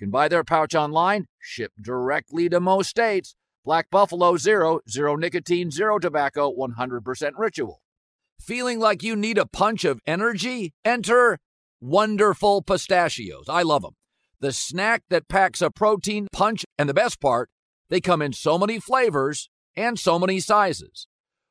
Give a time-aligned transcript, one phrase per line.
[0.00, 3.34] Can buy their pouch online, ship directly to most states.
[3.66, 7.82] Black Buffalo Zero, zero nicotine, zero tobacco, 100% ritual.
[8.40, 10.72] Feeling like you need a punch of energy?
[10.86, 11.38] Enter
[11.82, 13.44] Wonderful Pistachios.
[13.46, 13.96] I love them.
[14.40, 17.50] The snack that packs a protein punch, and the best part,
[17.90, 21.06] they come in so many flavors and so many sizes.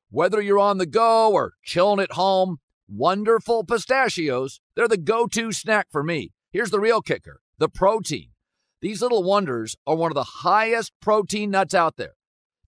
[0.10, 5.52] Whether you're on the go or chilling at home, Wonderful Pistachios, they're the go to
[5.52, 6.32] snack for me.
[6.52, 8.30] Here's the real kicker the protein.
[8.82, 12.14] These little wonders are one of the highest protein nuts out there.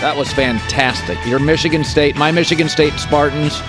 [0.00, 1.18] That was fantastic.
[1.26, 3.60] Your Michigan State, my Michigan State Spartans.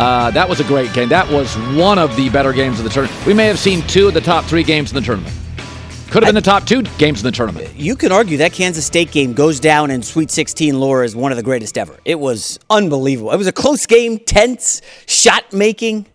[0.00, 1.08] Uh, that was a great game.
[1.08, 3.26] That was one of the better games of the tournament.
[3.26, 5.34] We may have seen two of the top three games in the tournament.
[6.10, 7.74] Could have been the top two games in the tournament.
[7.76, 11.32] You can argue that Kansas State game goes down in Sweet 16 lore as one
[11.32, 11.98] of the greatest ever.
[12.04, 13.30] It was unbelievable.
[13.30, 16.06] It was a close game, tense, shot making.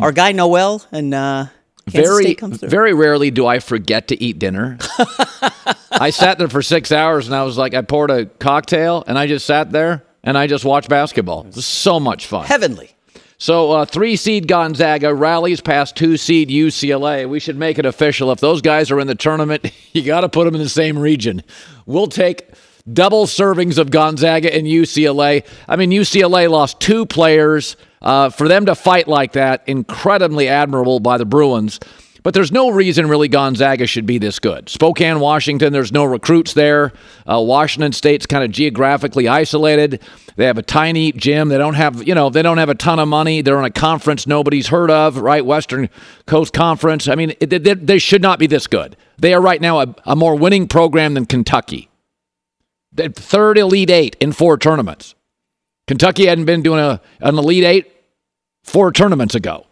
[0.00, 1.46] Our guy Nowell and uh,
[1.90, 2.68] Kansas very, State comes through.
[2.68, 4.78] very rarely do I forget to eat dinner.
[5.92, 9.18] I sat there for six hours and I was like, I poured a cocktail and
[9.18, 11.46] I just sat there and I just watched basketball.
[11.46, 12.46] It was so much fun.
[12.46, 12.90] Heavenly.
[13.38, 17.28] So, uh, three seed Gonzaga rallies past two seed UCLA.
[17.28, 18.30] We should make it official.
[18.30, 20.96] If those guys are in the tournament, you got to put them in the same
[20.96, 21.42] region.
[21.84, 22.48] We'll take
[22.90, 25.46] double servings of Gonzaga and UCLA.
[25.68, 27.76] I mean, UCLA lost two players.
[28.00, 31.78] Uh, for them to fight like that, incredibly admirable by the Bruins.
[32.22, 34.68] But there's no reason really Gonzaga should be this good.
[34.68, 36.92] Spokane, Washington, there's no recruits there.
[37.30, 40.00] Uh, Washington State's kind of geographically isolated.
[40.36, 41.48] They have a tiny gym.
[41.48, 43.42] They don't have, you know, they don't have a ton of money.
[43.42, 45.44] They're in a conference nobody's heard of, right?
[45.44, 45.88] Western
[46.26, 47.08] Coast Conference.
[47.08, 48.96] I mean, they, they, they should not be this good.
[49.18, 51.88] They are right now a, a more winning program than Kentucky.
[52.92, 55.14] The third Elite Eight in four tournaments.
[55.86, 57.92] Kentucky hadn't been doing a, an Elite Eight
[58.64, 59.66] four tournaments ago.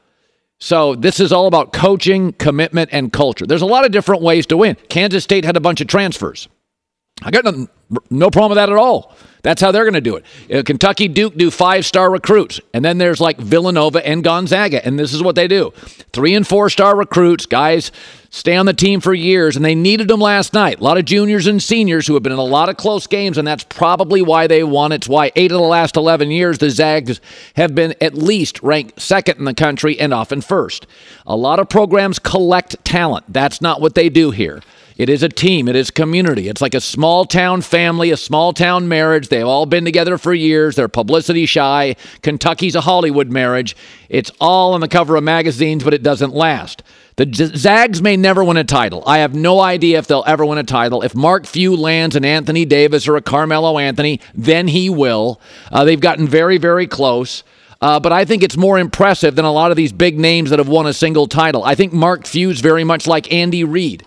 [0.58, 3.46] So this is all about coaching, commitment, and culture.
[3.46, 4.76] There's a lot of different ways to win.
[4.88, 6.48] Kansas State had a bunch of transfers.
[7.22, 7.68] I got no,
[8.10, 9.14] no problem with that at all.
[9.42, 10.24] That's how they're going to do it.
[10.52, 14.98] Uh, Kentucky Duke do five star recruits, and then there's like Villanova and Gonzaga, and
[14.98, 15.72] this is what they do:
[16.12, 17.90] three and four star recruits, guys
[18.30, 20.80] stay on the team for years, and they needed them last night.
[20.80, 23.36] A lot of juniors and seniors who have been in a lot of close games,
[23.36, 24.92] and that's probably why they won.
[24.92, 27.20] It's why eight of the last 11 years, the Zags
[27.56, 30.86] have been at least ranked second in the country and often first.
[31.26, 33.26] A lot of programs collect talent.
[33.28, 34.62] That's not what they do here.
[35.00, 35.66] It is a team.
[35.66, 36.48] It is community.
[36.48, 39.28] It's like a small town family, a small town marriage.
[39.28, 40.76] They've all been together for years.
[40.76, 41.96] They're publicity shy.
[42.20, 43.74] Kentucky's a Hollywood marriage.
[44.10, 46.82] It's all on the cover of magazines, but it doesn't last.
[47.20, 49.02] The Zags may never win a title.
[49.06, 51.02] I have no idea if they'll ever win a title.
[51.02, 55.38] If Mark Few lands an Anthony Davis or a Carmelo Anthony, then he will.
[55.70, 57.44] Uh, they've gotten very, very close.
[57.82, 60.58] Uh, but I think it's more impressive than a lot of these big names that
[60.58, 61.62] have won a single title.
[61.62, 64.02] I think Mark Few's very much like Andy Reid.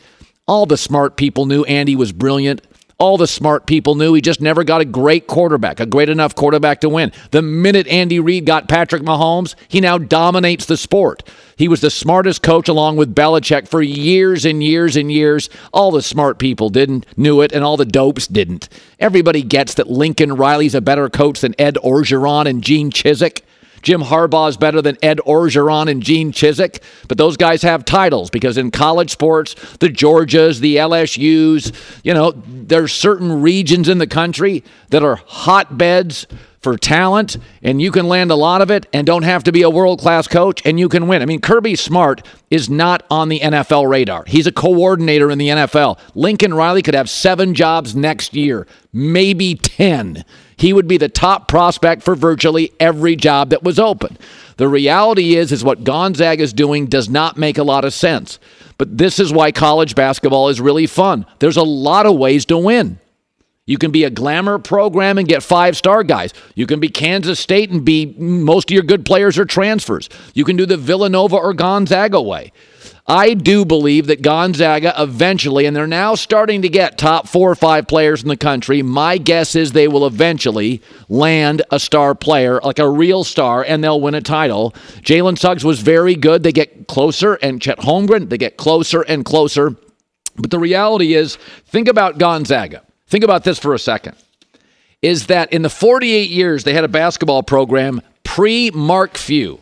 [0.47, 2.65] All the smart people knew Andy was brilliant.
[2.97, 6.33] All the smart people knew he just never got a great quarterback, a great enough
[6.33, 7.11] quarterback to win.
[7.29, 11.21] The minute Andy Reid got Patrick Mahomes, he now dominates the sport.
[11.55, 15.49] He was the smartest coach along with Belichick for years and years and years.
[15.71, 18.69] All the smart people didn't knew it, and all the dopes didn't.
[18.99, 23.41] Everybody gets that Lincoln Riley's a better coach than Ed Orgeron and Gene Chizik.
[23.83, 28.29] Jim Harbaugh is better than Ed Orgeron and Gene Chizik, but those guys have titles
[28.29, 34.07] because in college sports, the Georgias, the LSUs, you know, there's certain regions in the
[34.07, 36.25] country that are hotbeds
[36.63, 39.61] for talent, and you can land a lot of it and don't have to be
[39.61, 41.21] a world class coach, and you can win.
[41.21, 44.23] I mean, Kirby Smart is not on the NFL radar.
[44.25, 45.99] He's a coordinator in the NFL.
[46.15, 50.23] Lincoln Riley could have seven jobs next year, maybe 10
[50.57, 54.17] he would be the top prospect for virtually every job that was open.
[54.57, 58.39] The reality is is what Gonzaga is doing does not make a lot of sense.
[58.77, 61.25] But this is why college basketball is really fun.
[61.39, 62.99] There's a lot of ways to win.
[63.65, 66.33] You can be a glamour program and get five star guys.
[66.53, 70.09] You can be Kansas State and be most of your good players are transfers.
[70.33, 72.51] You can do the Villanova or Gonzaga way.
[73.07, 77.55] I do believe that Gonzaga eventually, and they're now starting to get top four or
[77.55, 78.81] five players in the country.
[78.81, 83.83] My guess is they will eventually land a star player, like a real star, and
[83.83, 84.71] they'll win a title.
[85.01, 86.43] Jalen Suggs was very good.
[86.43, 89.75] They get closer, and Chet Holmgren, they get closer and closer.
[90.37, 92.83] But the reality is, think about Gonzaga.
[93.13, 94.15] Think about this for a second.
[95.03, 99.59] Is that in the 48 years they had a basketball program pre Mark Few,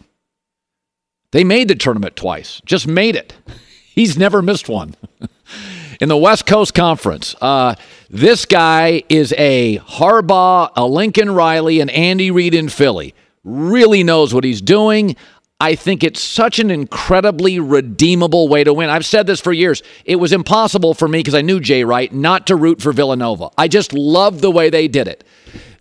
[1.31, 3.33] they made the tournament twice, just made it.
[3.93, 4.95] He's never missed one.
[5.99, 7.75] In the West Coast Conference, uh,
[8.09, 13.13] this guy is a Harbaugh, a Lincoln Riley, and Andy Reid in Philly.
[13.43, 15.17] Really knows what he's doing.
[15.61, 18.89] I think it's such an incredibly redeemable way to win.
[18.89, 19.83] I've said this for years.
[20.05, 23.51] It was impossible for me because I knew Jay Wright not to root for Villanova.
[23.59, 25.23] I just loved the way they did it.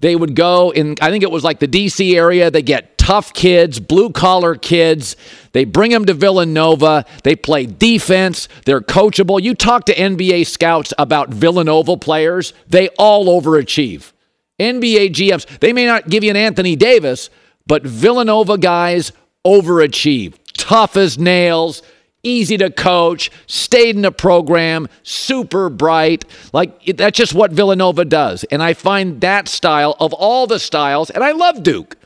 [0.00, 2.50] They would go in, I think it was like the DC area.
[2.50, 5.16] They get tough kids, blue collar kids.
[5.52, 7.06] They bring them to Villanova.
[7.24, 8.50] They play defense.
[8.66, 9.40] They're coachable.
[9.40, 14.12] You talk to NBA scouts about Villanova players, they all overachieve.
[14.58, 17.30] NBA GMs, they may not give you an Anthony Davis,
[17.66, 19.12] but Villanova guys
[19.44, 20.34] overachieve.
[20.56, 21.82] Tough as nails
[22.22, 26.24] easy to coach, stayed in the program, super bright.
[26.52, 28.44] Like that's just what Villanova does.
[28.44, 31.96] And I find that style of all the styles, and I love Duke.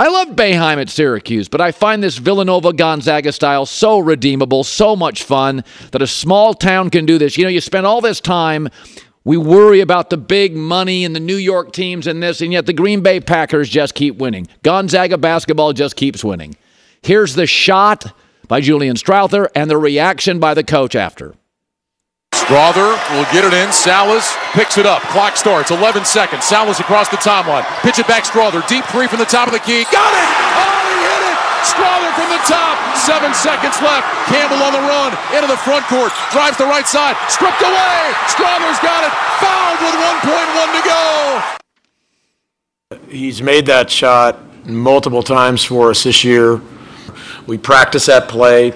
[0.00, 4.94] I love Boeheim at Syracuse, but I find this Villanova Gonzaga style so redeemable, so
[4.94, 7.36] much fun that a small town can do this.
[7.36, 8.68] You know, you spend all this time
[9.24, 12.66] we worry about the big money and the New York teams and this, and yet
[12.66, 14.46] the Green Bay Packers just keep winning.
[14.62, 16.56] Gonzaga basketball just keeps winning.
[17.02, 18.14] Here's the shot
[18.48, 21.34] by Julian Strawther and the reaction by the coach after.
[22.32, 23.68] Strawther will get it in.
[23.68, 25.02] Sallis picks it up.
[25.02, 25.70] Clock starts.
[25.70, 26.44] 11 seconds.
[26.44, 27.64] Sallis across the timeline.
[27.82, 28.24] Pitch it back.
[28.24, 28.66] Strawther.
[28.68, 29.84] Deep three from the top of the key.
[29.92, 30.28] Got it!
[30.56, 30.77] Oh,
[31.66, 32.76] Strawther from the top.
[32.94, 34.06] Seven seconds left.
[34.30, 35.16] Campbell on the run.
[35.34, 36.12] Into the front court.
[36.30, 37.16] Drives the right side.
[37.26, 37.98] Stripped away.
[38.30, 39.12] Strawther's got it.
[39.42, 41.58] Fouled with 1.1 to go.
[43.08, 46.60] He's made that shot multiple times for us this year.
[47.46, 48.72] We practice that play.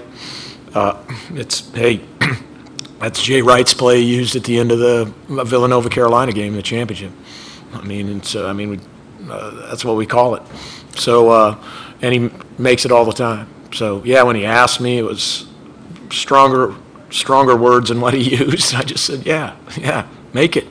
[0.75, 1.03] Uh,
[1.35, 2.01] it's hey,
[2.99, 7.13] that's Jay Wright's play used at the end of the Villanova Carolina game, the championship.
[7.75, 8.81] I mean, it's uh, I mean, we,
[9.31, 10.43] uh, that's what we call it.
[10.97, 11.59] So, uh,
[12.03, 13.49] and he makes it all the time.
[13.73, 15.47] So yeah, when he asked me, it was
[16.11, 16.75] stronger
[17.11, 18.75] stronger words than what he used.
[18.75, 20.67] I just said, yeah, yeah, make it,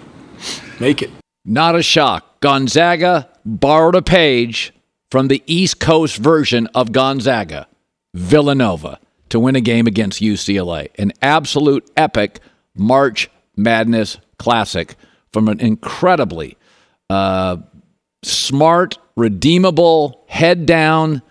[0.79, 1.09] make it.
[1.43, 2.39] Not a shock.
[2.41, 4.73] Gonzaga borrowed a page
[5.09, 7.67] from the East Coast version of Gonzaga.
[8.13, 10.89] Villanova to win a game against UCLA.
[10.97, 12.39] An absolute epic
[12.75, 14.95] March Madness classic
[15.31, 16.57] from an incredibly
[17.09, 17.57] uh,
[18.23, 21.21] smart, redeemable, head down,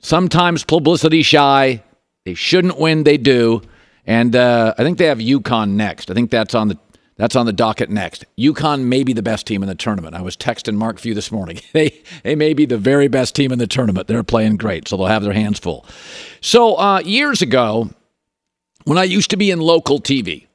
[0.00, 1.82] sometimes publicity shy.
[2.24, 3.62] They shouldn't win, they do.
[4.06, 6.10] And uh, I think they have UConn next.
[6.10, 6.78] I think that's on the
[7.16, 8.24] that's on the docket next.
[8.38, 10.14] UConn may be the best team in the tournament.
[10.14, 11.60] I was texting Mark Few this morning.
[11.72, 14.06] They they may be the very best team in the tournament.
[14.06, 15.84] They're playing great, so they'll have their hands full.
[16.40, 17.90] So uh, years ago,
[18.84, 20.47] when I used to be in local TV,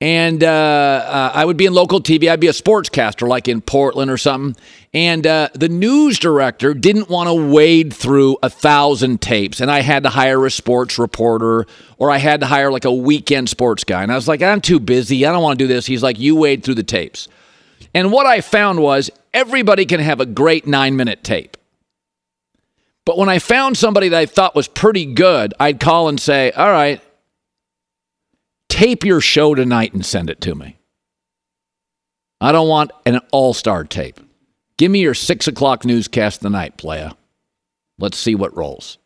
[0.00, 2.30] and uh, uh, I would be in local TV.
[2.30, 4.62] I'd be a sportscaster, like in Portland or something.
[4.92, 9.80] And uh, the news director didn't want to wade through a thousand tapes, and I
[9.80, 11.66] had to hire a sports reporter,
[11.98, 14.02] or I had to hire like a weekend sports guy.
[14.02, 15.24] And I was like, I'm too busy.
[15.24, 15.86] I don't want to do this.
[15.86, 17.28] He's like, you wade through the tapes.
[17.94, 21.56] And what I found was everybody can have a great nine minute tape.
[23.06, 26.50] But when I found somebody that I thought was pretty good, I'd call and say,
[26.50, 27.00] All right,
[28.76, 30.76] tape your show tonight and send it to me.
[32.42, 34.20] I don't want an all star tape.
[34.76, 37.12] Give me your six o'clock newscast tonight, playa.
[37.98, 38.98] Let's see what rolls.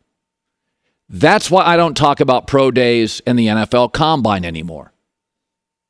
[1.07, 4.91] That's why I don't talk about pro days and the NFL combine anymore.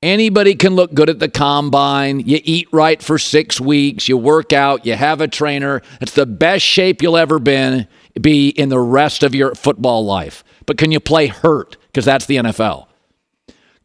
[0.03, 2.19] Anybody can look good at the combine.
[2.19, 4.07] You eat right for six weeks.
[4.07, 4.85] You work out.
[4.85, 5.81] You have a trainer.
[5.99, 7.87] It's the best shape you'll ever been,
[8.19, 10.43] be in the rest of your football life.
[10.67, 11.77] But can you play hurt?
[11.87, 12.87] Because that's the NFL.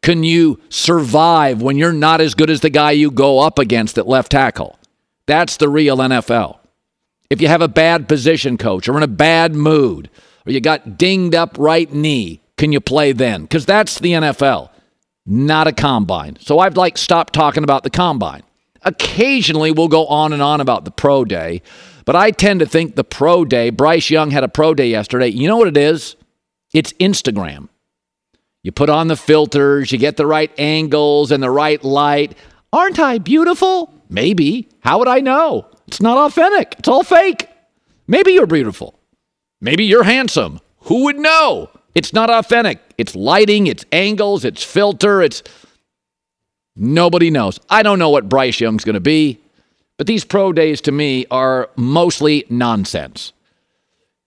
[0.01, 3.97] Can you survive when you're not as good as the guy you go up against
[3.97, 4.77] at left tackle?
[5.25, 6.59] That's the real NFL.
[7.29, 10.09] If you have a bad position coach or in a bad mood
[10.45, 13.41] or you got dinged up right knee, can you play then?
[13.41, 14.69] Because that's the NFL,
[15.25, 16.37] not a combine.
[16.39, 18.43] So I've like stopped talking about the combine.
[18.83, 21.61] Occasionally we'll go on and on about the pro day,
[22.05, 25.27] but I tend to think the pro day, Bryce Young had a pro day yesterday.
[25.27, 26.15] You know what it is?
[26.73, 27.67] It's Instagram.
[28.67, 32.37] You put on the filters, you get the right angles and the right light.
[32.73, 33.93] Aren't I beautiful?
[34.09, 34.67] Maybe.
[34.81, 35.67] How would I know?
[35.87, 36.75] It's not authentic.
[36.77, 37.47] It's all fake.
[38.07, 38.99] Maybe you're beautiful.
[39.61, 40.59] Maybe you're handsome.
[40.79, 41.69] Who would know?
[41.95, 42.81] It's not authentic.
[42.97, 45.43] It's lighting, it's angles, it's filter, it's.
[46.75, 47.61] Nobody knows.
[47.69, 49.39] I don't know what Bryce Young's going to be,
[49.95, 53.31] but these pro days to me are mostly nonsense.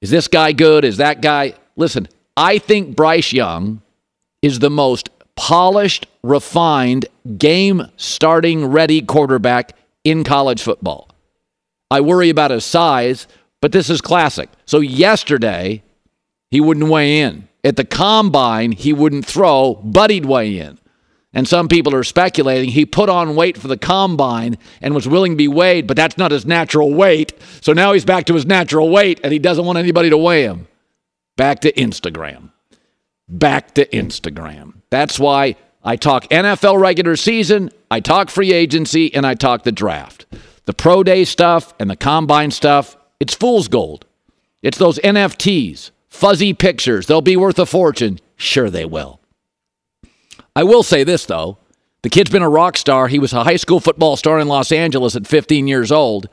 [0.01, 0.87] Is this guy good?
[0.87, 1.53] Is that guy?
[1.77, 3.83] Listen, I think Bryce Young
[4.43, 7.07] is the most polished, refined,
[7.39, 11.09] game starting ready quarterback in college football.
[11.91, 13.27] I worry about his size,
[13.61, 14.49] but this is classic.
[14.65, 15.83] So yesterday,
[16.51, 17.49] he wouldn't weigh in.
[17.63, 20.79] At the combine, he wouldn't throw, but he'd weigh in.
[21.33, 25.33] And some people are speculating he put on weight for the combine and was willing
[25.33, 27.33] to be weighed, but that's not his natural weight.
[27.61, 30.43] So now he's back to his natural weight and he doesn't want anybody to weigh
[30.43, 30.67] him.
[31.37, 32.51] Back to Instagram
[33.31, 34.75] back to Instagram.
[34.91, 39.73] That's why I talk NFL regular season, I talk free agency, and I talk the
[39.73, 40.27] draft.
[40.67, 44.05] The pro day stuff and the combine stuff, it's fool's gold.
[44.63, 47.07] It's those NFTs, fuzzy pictures.
[47.07, 48.19] They'll be worth a fortune.
[48.37, 49.21] Sure, they will.
[50.55, 51.59] I will say this, though.
[52.03, 53.09] The kid's been a rock star.
[53.09, 56.29] He was a high school football star in Los Angeles at 15 years old.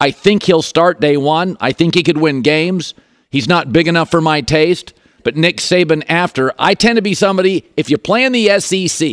[0.00, 1.56] I think he'll start day one.
[1.60, 2.94] I think he could win games.
[3.30, 4.94] He's not big enough for my taste
[5.24, 6.52] but Nick Saban after.
[6.58, 9.08] I tend to be somebody, if you play in the SEC,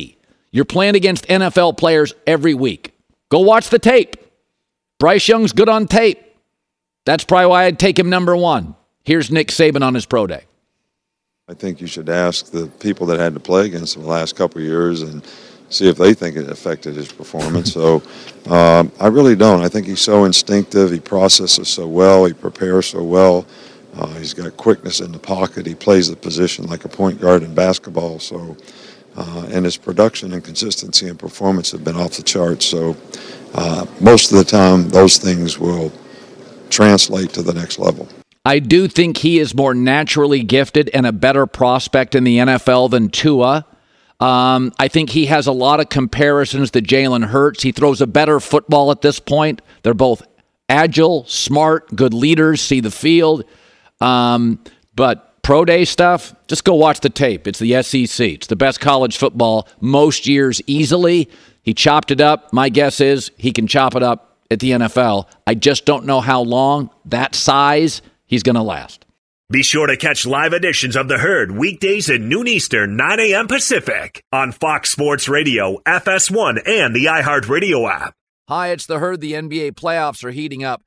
[0.51, 2.93] you're playing against NFL players every week.
[3.29, 4.15] Go watch the tape.
[4.99, 6.21] Bryce Young's good on tape.
[7.05, 8.75] That's probably why I'd take him number one.
[9.03, 10.43] Here's Nick Saban on his pro day.
[11.47, 14.35] I think you should ask the people that had to play against him the last
[14.35, 15.23] couple of years and
[15.69, 17.73] see if they think it affected his performance.
[17.73, 18.01] so
[18.49, 19.61] um, I really don't.
[19.61, 20.91] I think he's so instinctive.
[20.91, 22.25] He processes so well.
[22.25, 23.45] He prepares so well.
[23.97, 25.65] Uh, he's got quickness in the pocket.
[25.65, 28.19] He plays the position like a point guard in basketball.
[28.19, 28.57] So,
[29.15, 32.65] uh, and his production and consistency and performance have been off the charts.
[32.65, 32.97] So,
[33.53, 35.93] uh, most of the time, those things will
[36.69, 38.07] translate to the next level.
[38.43, 42.91] I do think he is more naturally gifted and a better prospect in the NFL
[42.91, 43.65] than Tua.
[44.19, 47.63] Um, I think he has a lot of comparisons to Jalen Hurts.
[47.63, 49.61] He throws a better football at this point.
[49.83, 50.21] They're both
[50.69, 53.45] agile, smart, good leaders, see the field.
[54.01, 54.59] Um,
[54.95, 57.47] but pro day stuff, just go watch the tape.
[57.47, 58.27] It's the SEC.
[58.27, 61.29] It's the best college football most years easily.
[61.61, 62.51] He chopped it up.
[62.53, 65.27] My guess is he can chop it up at the NFL.
[65.47, 69.05] I just don't know how long that size he's going to last.
[69.51, 73.47] Be sure to catch live editions of The Herd weekdays at noon Eastern, 9 a.m.
[73.47, 78.15] Pacific on Fox Sports Radio, FS1, and the iHeartRadio app.
[78.47, 79.21] Hi, it's the herd.
[79.21, 80.83] The NBA playoffs are heating up,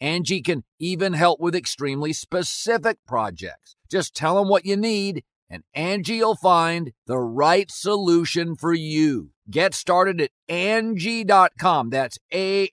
[0.00, 3.76] Angie can even help with extremely specific projects.
[3.90, 9.30] Just tell them what you need and Angie will find the right solution for you.
[9.48, 11.90] Get started at Angie.com.
[11.90, 12.72] That's A-N-G-I.com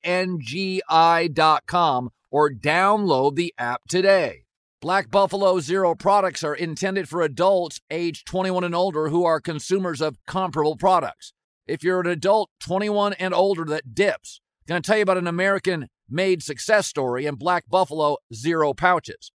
[2.32, 4.46] or download the app today.
[4.82, 10.02] Black Buffalo Zero products are intended for adults age 21 and older who are consumers
[10.02, 11.32] of comparable products.
[11.68, 15.18] If you're an adult 21 and older that dips, I'm going to tell you about
[15.18, 19.32] an American made success story and Black Buffalo Zero Pouches.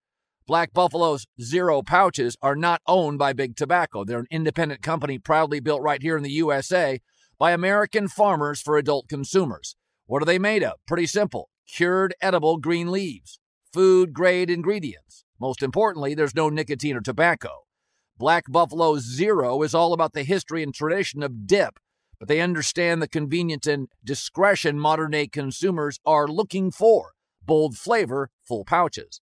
[0.47, 4.05] Black Buffalo's Zero Pouches are not owned by Big Tobacco.
[4.05, 7.01] They're an independent company proudly built right here in the USA
[7.39, 9.77] by American farmers for adult consumers.
[10.07, 10.75] What are they made of?
[10.87, 13.39] Pretty simple cured edible green leaves,
[13.75, 15.25] food grade ingredients.
[15.39, 17.65] Most importantly, there's no nicotine or tobacco.
[18.17, 21.79] Black Buffalo Zero is all about the history and tradition of dip
[22.19, 27.13] but they understand the convenience and discretion modern day consumers are looking for.
[27.45, 29.21] Bold flavor, full pouches.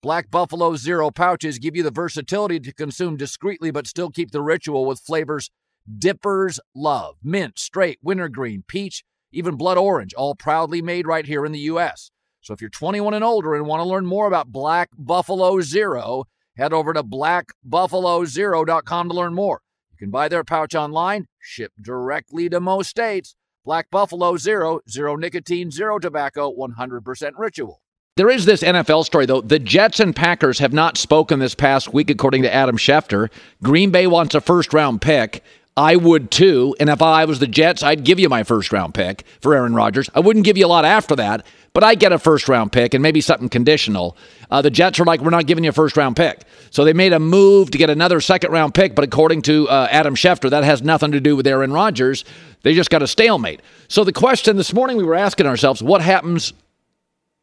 [0.00, 4.42] Black Buffalo Zero pouches give you the versatility to consume discreetly but still keep the
[4.42, 5.50] ritual with flavors
[5.98, 11.52] dippers love mint, straight, wintergreen, peach, even blood orange, all proudly made right here in
[11.52, 12.10] the U.S.
[12.40, 16.24] So if you're 21 and older and want to learn more about Black Buffalo Zero,
[16.56, 19.60] head over to blackbuffalozero.com to learn more.
[19.98, 23.34] You can buy their pouch online, ship directly to most states.
[23.64, 27.82] Black Buffalo Zero, zero nicotine, zero tobacco, 100% ritual.
[28.16, 29.40] There is this NFL story, though.
[29.40, 33.28] The Jets and Packers have not spoken this past week, according to Adam Schefter.
[33.60, 35.42] Green Bay wants a first round pick.
[35.76, 36.76] I would too.
[36.78, 39.74] And if I was the Jets, I'd give you my first round pick for Aaron
[39.74, 40.08] Rodgers.
[40.14, 41.44] I wouldn't give you a lot after that,
[41.78, 44.16] but I get a first round pick and maybe something conditional.
[44.50, 46.42] Uh, the Jets are like, we're not giving you a first round pick.
[46.70, 49.86] So they made a move to get another second round pick, but according to uh,
[49.88, 52.24] Adam Schefter, that has nothing to do with Aaron Rodgers.
[52.62, 53.60] They just got a stalemate.
[53.86, 56.52] So the question this morning we were asking ourselves, what happens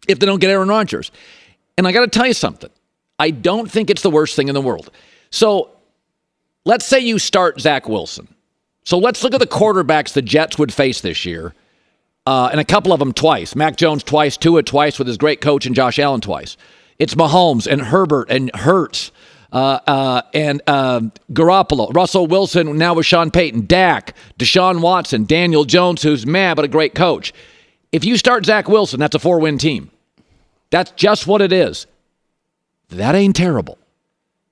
[0.06, 1.13] if they don't get Aaron Rodgers?
[1.78, 2.69] And I got to tell you something.
[3.17, 4.91] I don't think it's the worst thing in the world.
[5.30, 5.69] So
[6.65, 8.28] let's say you start Zach Wilson.
[8.84, 11.54] So let's look at the quarterbacks the Jets would face this year,
[12.25, 13.55] uh, and a couple of them twice.
[13.55, 16.57] Mac Jones twice, Tua twice with his great coach, and Josh Allen twice.
[16.97, 19.11] It's Mahomes and Herbert and Hurts
[19.51, 25.63] uh, uh, and uh, Garoppolo, Russell Wilson, now with Sean Payton, Dak, Deshaun Watson, Daniel
[25.63, 27.33] Jones, who's mad but a great coach.
[27.91, 29.91] If you start Zach Wilson, that's a four win team.
[30.71, 31.88] That's just what it is.
[32.89, 33.77] That ain't terrible.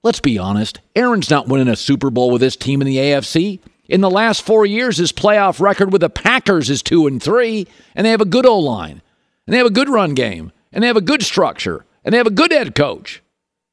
[0.04, 0.80] Let's be honest.
[0.96, 3.60] Aaron's not winning a Super Bowl with this team in the AFC.
[3.88, 7.68] In the last four years, his playoff record with the Packers is two and three,
[7.96, 9.02] and they have a good O line,
[9.46, 12.18] and they have a good run game, and they have a good structure, and they
[12.18, 13.22] have a good head coach.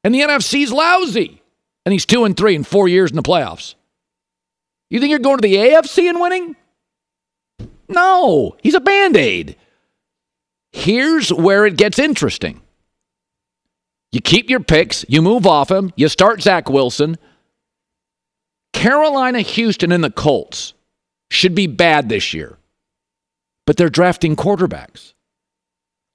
[0.03, 1.41] And the NFC's lousy,
[1.85, 3.75] and he's two and three in four years in the playoffs.
[4.89, 6.55] You think you're going to the AFC and winning?
[7.87, 9.55] No, he's a band aid.
[10.73, 12.61] Here's where it gets interesting.
[14.11, 17.17] You keep your picks, you move off him, you start Zach Wilson.
[18.73, 20.73] Carolina, Houston, and the Colts
[21.29, 22.57] should be bad this year,
[23.65, 25.13] but they're drafting quarterbacks.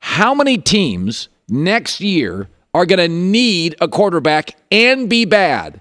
[0.00, 5.80] How many teams next year are going to need a quarterback and be bad?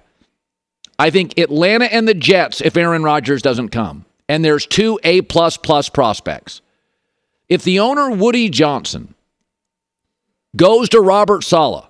[0.98, 4.04] I think Atlanta and the Jets if Aaron Rodgers doesn't come.
[4.28, 6.60] And there's two A plus plus prospects.
[7.48, 9.14] If the owner Woody Johnson
[10.56, 11.84] goes to Robert Saleh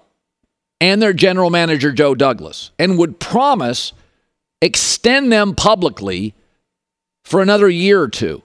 [0.81, 3.92] and their general manager, Joe Douglas, and would promise
[4.61, 6.35] extend them publicly
[7.25, 8.42] for another year or two.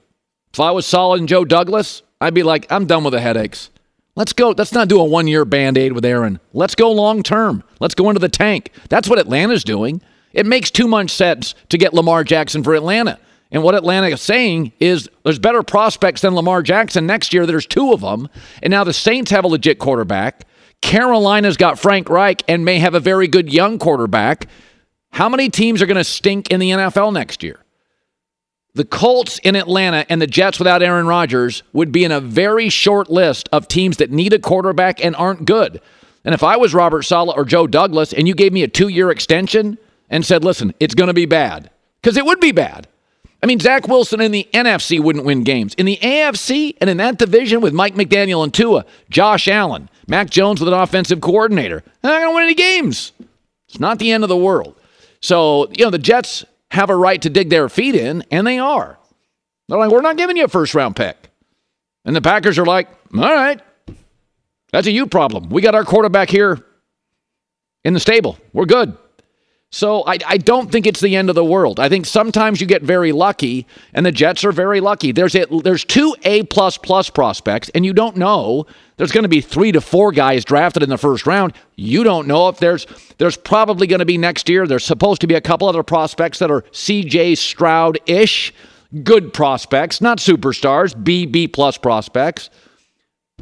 [0.53, 3.69] If I was Saleh and Joe Douglas, I'd be like, I'm done with the headaches.
[4.15, 4.53] Let's go.
[4.57, 6.39] Let's not do a one year band aid with Aaron.
[6.53, 7.63] Let's go long term.
[7.79, 8.71] Let's go into the tank.
[8.89, 10.01] That's what Atlanta's doing.
[10.33, 13.19] It makes too much sense to get Lamar Jackson for Atlanta.
[13.51, 17.45] And what Atlanta is saying is there's better prospects than Lamar Jackson next year.
[17.45, 18.29] There's two of them.
[18.61, 20.45] And now the Saints have a legit quarterback.
[20.81, 24.47] Carolina's got Frank Reich and may have a very good young quarterback.
[25.11, 27.59] How many teams are going to stink in the NFL next year?
[28.73, 32.69] The Colts in Atlanta and the Jets without Aaron Rodgers would be in a very
[32.69, 35.81] short list of teams that need a quarterback and aren't good.
[36.23, 38.87] And if I was Robert Saleh or Joe Douglas and you gave me a two
[38.87, 39.77] year extension
[40.09, 41.69] and said, listen, it's going to be bad,
[42.01, 42.87] because it would be bad.
[43.43, 45.73] I mean, Zach Wilson in the NFC wouldn't win games.
[45.73, 50.29] In the AFC and in that division with Mike McDaniel and Tua, Josh Allen, Mac
[50.29, 53.11] Jones with an offensive coordinator, they're not going to win any games.
[53.67, 54.75] It's not the end of the world.
[55.21, 58.59] So, you know, the Jets have a right to dig their feet in, and they
[58.59, 58.97] are.
[59.67, 61.17] They're like, we're not giving you a first round pick.
[62.05, 63.61] And the Packers are like, all right,
[64.71, 65.49] that's a you problem.
[65.49, 66.65] We got our quarterback here
[67.83, 68.37] in the stable.
[68.53, 68.97] We're good.
[69.73, 71.79] So I, I don't think it's the end of the world.
[71.79, 75.13] I think sometimes you get very lucky, and the Jets are very lucky.
[75.13, 78.65] There's there's two A plus plus prospects, and you don't know.
[78.97, 81.53] There's going to be three to four guys drafted in the first round.
[81.77, 82.85] You don't know if there's
[83.17, 84.67] there's probably going to be next year.
[84.67, 87.35] There's supposed to be a couple other prospects that are C.J.
[87.35, 88.53] Stroud ish,
[89.05, 92.49] good prospects, not superstars, B B plus prospects.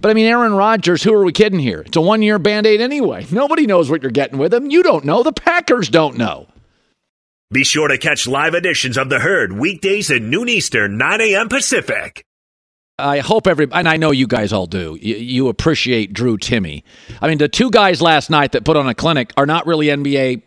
[0.01, 1.81] But I mean, Aaron Rodgers, who are we kidding here?
[1.81, 3.25] It's a one year band aid anyway.
[3.31, 4.69] Nobody knows what you're getting with him.
[4.69, 5.23] You don't know.
[5.23, 6.47] The Packers don't know.
[7.51, 11.49] Be sure to catch live editions of The Herd weekdays at noon Eastern, 9 a.m.
[11.49, 12.23] Pacific.
[12.99, 16.83] I hope every, and I know you guys all do, you, you, appreciate Drew Timme.
[17.21, 19.87] I mean, the two guys last night that put on a clinic are not really
[19.87, 20.43] NBA.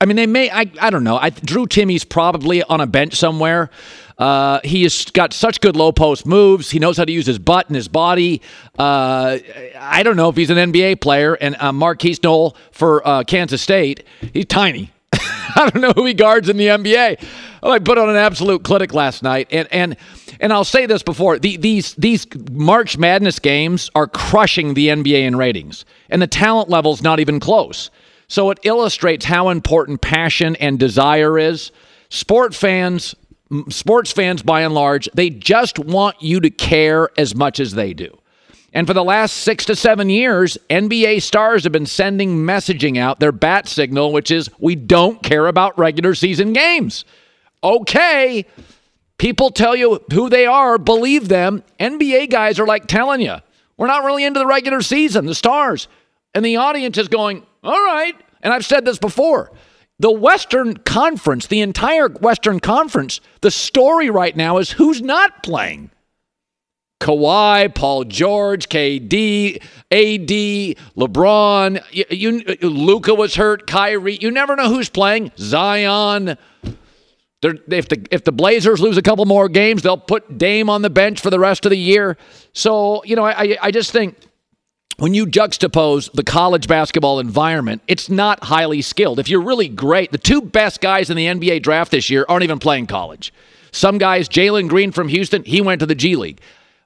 [0.00, 1.16] I mean, they may, I, I don't know.
[1.16, 3.70] I, Drew Timme's probably on a bench somewhere.
[4.18, 6.70] Uh, he has got such good low post moves.
[6.70, 8.42] He knows how to use his butt and his body.
[8.78, 9.38] Uh,
[9.78, 11.34] I don't know if he's an NBA player.
[11.34, 14.92] And uh, Markquis Nowell for uh, Kansas State, he's tiny.
[15.12, 17.24] I don't know who he guards in the NBA.
[17.62, 19.96] Oh, I put on an absolute clinic last night, and and
[20.38, 25.22] and I'll say this before the, these these March Madness games are crushing the NBA
[25.22, 27.90] in ratings, and the talent level's not even close.
[28.28, 31.70] So it illustrates how important passion and desire is.
[32.08, 33.14] Sport fans
[33.68, 37.94] sports fans, by and large, they just want you to care as much as they
[37.94, 38.16] do.
[38.72, 43.20] And for the last six to seven years, NBA stars have been sending messaging out
[43.20, 47.04] their bat signal, which is we don't care about regular season games.
[47.64, 48.44] Okay.
[49.16, 51.62] People tell you who they are, believe them.
[51.80, 53.36] NBA guys are like telling you,
[53.78, 55.88] we're not really into the regular season, the stars.
[56.36, 58.14] And the audience is going, all right.
[58.42, 59.50] And I've said this before
[59.98, 65.90] the Western Conference, the entire Western Conference, the story right now is who's not playing.
[67.00, 74.18] Kawhi, Paul George, KD, AD, LeBron, you, you Luka was hurt, Kyrie.
[74.20, 75.32] You never know who's playing.
[75.38, 76.36] Zion.
[77.40, 80.82] They're, if the if the Blazers lose a couple more games, they'll put Dame on
[80.82, 82.18] the bench for the rest of the year.
[82.52, 84.18] So you know, I I just think
[84.98, 89.18] when you juxtapose the college basketball environment, it's not highly skilled.
[89.18, 92.44] If you're really great, the two best guys in the NBA draft this year aren't
[92.44, 93.32] even playing college.
[93.72, 96.40] Some guys, Jalen Green from Houston, he went to the G League.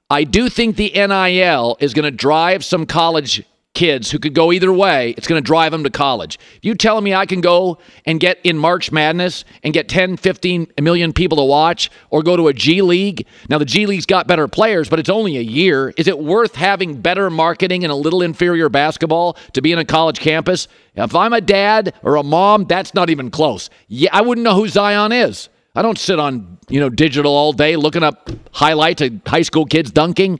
[0.09, 3.43] I do think the NIL is going to drive some college
[3.81, 6.37] kids who could go either way, it's going to drive them to college.
[6.61, 10.67] You telling me I can go and get in March Madness and get 10, 15
[10.79, 13.25] million people to watch or go to a G League?
[13.49, 15.95] Now, the G League's got better players, but it's only a year.
[15.97, 19.85] Is it worth having better marketing and a little inferior basketball to be in a
[19.85, 20.67] college campus?
[20.93, 23.71] If I'm a dad or a mom, that's not even close.
[23.87, 25.49] Yeah, I wouldn't know who Zion is.
[25.73, 29.65] I don't sit on, you know, digital all day looking up highlights of high school
[29.65, 30.39] kids dunking.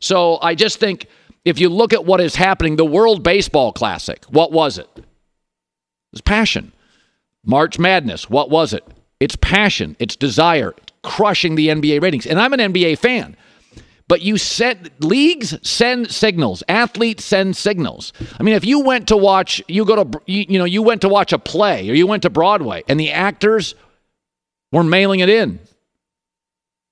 [0.00, 1.06] So I just think
[1.44, 4.88] if you look at what is happening, the World Baseball Classic, what was it?
[4.96, 5.04] It
[6.12, 6.72] was passion.
[7.44, 8.84] March Madness, what was it?
[9.18, 12.26] It's passion, it's desire, crushing the NBA ratings.
[12.26, 13.36] And I'm an NBA fan.
[14.08, 18.12] But you send leagues send signals, athletes send signals.
[18.38, 21.00] I mean, if you went to watch, you go to you, you know, you went
[21.02, 23.74] to watch a play or you went to Broadway and the actors
[24.70, 25.60] were mailing it in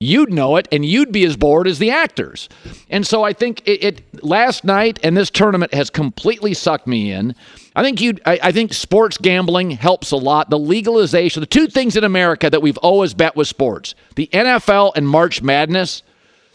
[0.01, 2.49] you'd know it and you'd be as bored as the actors.
[2.89, 7.13] And so I think it, it last night and this tournament has completely sucked me
[7.13, 7.35] in.
[7.77, 10.49] I think you I, I, think sports gambling helps a lot.
[10.49, 14.93] The legalization, the two things in America that we've always bet with sports, the NFL
[14.97, 16.03] and March Madness.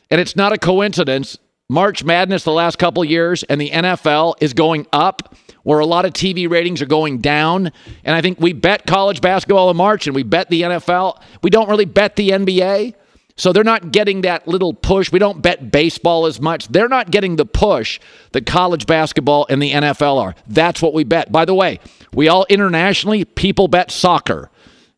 [0.09, 1.37] And it's not a coincidence.
[1.69, 6.05] March Madness the last couple years and the NFL is going up where a lot
[6.05, 7.71] of TV ratings are going down.
[8.03, 11.21] And I think we bet college basketball in March and we bet the NFL.
[11.41, 12.93] We don't really bet the NBA.
[13.37, 15.11] So they're not getting that little push.
[15.11, 16.69] We don't bet baseball as much.
[16.69, 17.99] They're not getting the push
[18.31, 20.35] that college basketball and the NFL are.
[20.47, 21.31] That's what we bet.
[21.31, 21.79] By the way,
[22.13, 24.49] we all internationally, people bet soccer.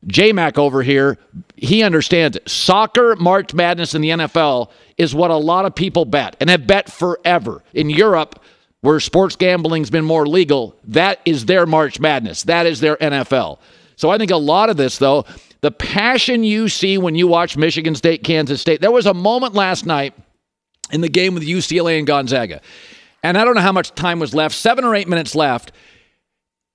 [0.06, 1.18] J Mac over here,
[1.56, 2.48] he understands it.
[2.48, 6.68] Soccer, March Madness, in the NFL is what a lot of people bet and have
[6.68, 7.64] bet forever.
[7.74, 8.40] In Europe,
[8.82, 12.44] where sports gambling's been more legal, that is their March Madness.
[12.44, 13.58] That is their NFL.
[13.98, 15.26] So I think a lot of this, though,
[15.62, 18.80] the passion you see when you watch Michigan State, Kansas State.
[18.80, 20.14] There was a moment last night
[20.92, 22.62] in the game with UCLA and Gonzaga.
[23.24, 25.72] And I don't know how much time was left, seven or eight minutes left.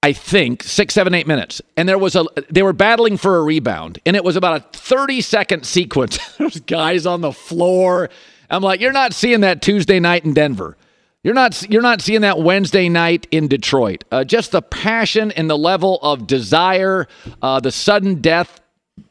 [0.03, 2.25] I think six, seven, eight minutes, and there was a.
[2.51, 6.19] They were battling for a rebound, and it was about a thirty-second sequence.
[6.39, 8.11] There's guys on the floor.
[8.51, 10.77] I'm like, you're not seeing that Tuesday night in Denver.
[11.25, 11.71] You're not.
[11.71, 14.05] You're not seeing that Wednesday night in Detroit.
[14.11, 17.07] Uh, just the passion and the level of desire,
[17.41, 18.61] uh, the sudden death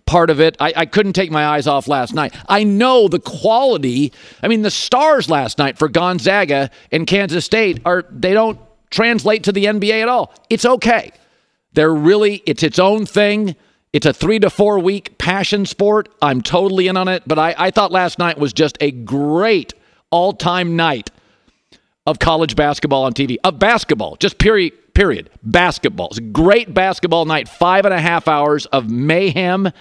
[0.05, 0.57] part of it.
[0.59, 2.35] I, I, couldn't take my eyes off last night.
[2.49, 4.11] I know the quality.
[4.43, 9.45] I mean, the stars last night for Gonzaga and Kansas State are they don't translate
[9.45, 10.33] to the NBA at all.
[10.49, 11.11] It's okay.
[11.73, 13.55] They're really, it's its own thing.
[13.93, 16.09] It's a three to four week passion sport.
[16.21, 17.23] I'm totally in on it.
[17.25, 19.73] But I, I thought last night was just a great
[20.09, 21.09] all time night
[22.07, 24.73] of college basketball on TV, of basketball, just period.
[24.93, 25.29] Period.
[25.41, 26.07] Basketball.
[26.09, 27.47] It's a great basketball night.
[27.47, 29.71] Five and a half hours of mayhem,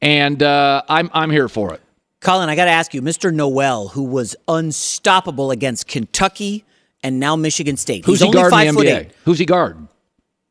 [0.00, 1.80] and uh, I'm I'm here for it.
[2.20, 3.34] Colin, I got to ask you, Mr.
[3.34, 6.64] Nowell, who was unstoppable against Kentucky,
[7.02, 8.04] and now Michigan State.
[8.04, 9.00] Who's He's he guard five in the foot NBA?
[9.00, 9.10] eight.
[9.24, 9.88] Who's he guard?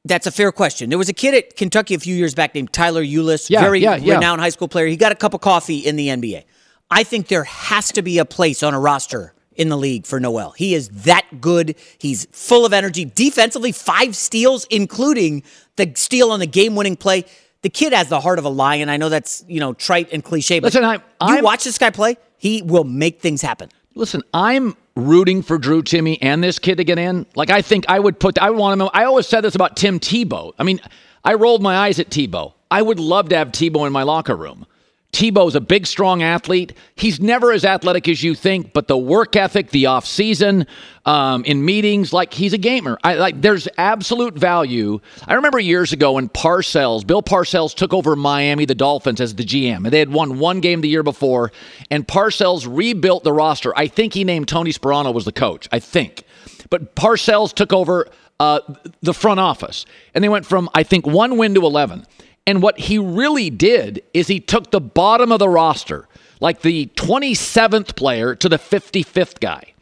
[0.04, 0.90] That's a fair question.
[0.90, 3.80] There was a kid at Kentucky a few years back named Tyler Ulis, Yeah, very
[3.80, 4.16] yeah, yeah.
[4.16, 4.88] renowned high school player.
[4.88, 6.44] He got a cup of coffee in the NBA.
[6.90, 10.20] I think there has to be a place on a roster in the league for
[10.20, 10.52] Nowell.
[10.52, 11.76] He is that good.
[12.00, 13.06] He's full of energy.
[13.06, 15.44] Defensively, five steals, including
[15.76, 17.26] the steal on the game-winning play.
[17.62, 18.90] The kid has the heart of a lion.
[18.90, 21.02] I know that's you know trite and cliche, but Listen, I- you
[21.36, 22.18] I'm- watch this guy play.
[22.38, 23.70] He will make things happen.
[23.94, 27.28] Listen, I'm rooting for Drew Timme and this kid to get in.
[27.36, 28.90] Like I think I would put I want him.
[28.94, 30.54] I always said this about Tim Tebow.
[30.58, 30.82] I mean,
[31.24, 32.54] I rolled my eyes at Tebow.
[32.72, 34.66] I would love to have Tebow in my locker room.
[35.12, 36.74] Tebow's a big, strong athlete.
[36.96, 40.66] He's never as athletic as you think, but the work ethic, the off season,
[41.06, 42.98] um, in meetings, like he's a gamer.
[43.04, 43.42] I like.
[43.42, 45.02] There's absolute value.
[45.28, 49.44] I remember years ago when Parcells, Bill Parcells, took over Miami, the Dolphins, as the
[49.44, 51.52] GM, and they had won one game the year before,
[51.90, 53.78] and Parcells rebuilt the roster.
[53.78, 55.68] I think he named Tony Sparano was the coach.
[55.74, 56.24] I think,
[56.70, 58.08] but Parcells took over
[58.40, 58.62] uh,
[59.02, 62.06] the front office, and they went from I think one win to eleven.
[62.48, 66.08] And what he really did is he took the bottom of the roster,
[66.40, 69.74] like the 27th player to the 55th guy.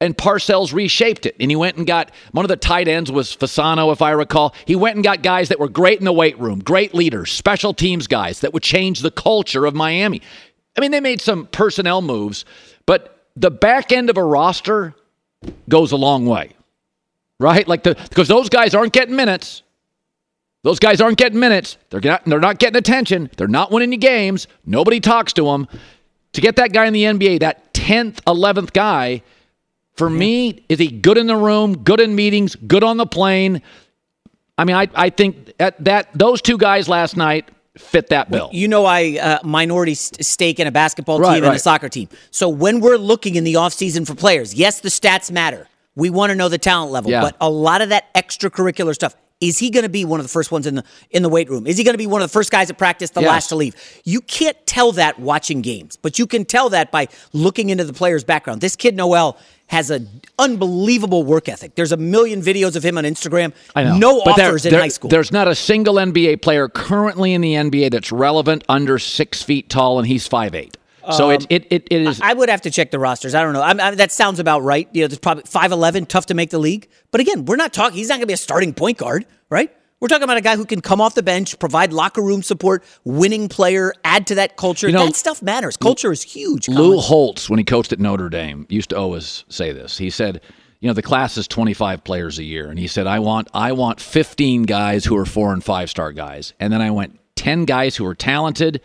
[0.00, 1.34] And Parcells reshaped it.
[1.40, 4.54] And he went and got one of the tight ends was Fasano, if I recall.
[4.66, 7.72] He went and got guys that were great in the weight room, great leaders, special
[7.72, 10.20] teams guys that would change the culture of Miami.
[10.76, 12.44] I mean, they made some personnel moves,
[12.84, 14.94] but the back end of a roster
[15.68, 16.52] goes a long way.
[17.38, 17.66] Right?
[17.66, 19.62] Like the because those guys aren't getting minutes.
[20.66, 21.76] Those guys aren't getting minutes.
[21.90, 23.30] They're not, they're not getting attention.
[23.36, 24.48] They're not winning you games.
[24.64, 25.68] Nobody talks to them.
[26.32, 29.22] To get that guy in the NBA, that 10th, 11th guy,
[29.94, 33.62] for me, is he good in the room, good in meetings, good on the plane?
[34.58, 37.48] I mean, I, I think that, that those two guys last night
[37.78, 38.50] fit that bill.
[38.52, 41.88] You know, I uh, minority st- stake in a basketball Right, team and a soccer
[41.88, 42.08] team.
[42.32, 45.68] So when we're looking in the offseason for players, yes, the stats matter.
[45.94, 47.20] We want to know the talent level, Yeah.
[47.20, 49.14] but a lot of that extracurricular stuff.
[49.40, 51.50] Is he going to be one of the first ones in the in the weight
[51.50, 51.66] room?
[51.66, 53.28] Is he going to be one of the first guys at practice, the Yes.
[53.28, 53.74] last to leave?
[54.04, 57.92] You can't tell that watching games, but you can tell that by looking into the
[57.92, 58.62] player's background.
[58.62, 61.74] This kid Nowell has an unbelievable work ethic.
[61.74, 63.52] There's a million videos of him on Instagram.
[63.74, 63.96] I know.
[63.98, 65.10] No But there- offers in there- high school.
[65.10, 69.68] There's not a single NBA player currently in the NBA that's relevant under six feet
[69.68, 70.75] tall, and he's five eight.
[71.12, 72.20] So it, um, it, it, it is.
[72.20, 73.34] I would have to check the rosters.
[73.34, 73.62] I don't know.
[73.62, 74.88] I, I, that sounds about right.
[74.92, 76.88] You know, there's probably five eleven, tough to make the league.
[77.10, 77.96] But again, we're not talking.
[77.96, 79.72] He's not going to be a starting point guard, right?
[79.98, 82.84] We're talking about a guy who can come off the bench, provide locker room support,
[83.04, 84.88] winning player, add to that culture.
[84.88, 85.76] You know, that stuff matters.
[85.78, 86.68] Culture is huge.
[86.68, 89.96] Lou Holtz, when he coached at Notre Dame, used to always say this.
[89.96, 90.42] He said,
[90.80, 93.72] "You know, the class is 25 players a year," and he said, "I want, I
[93.72, 97.64] want 15 guys who are four and five star guys, and then I want 10
[97.64, 98.82] guys who are talented,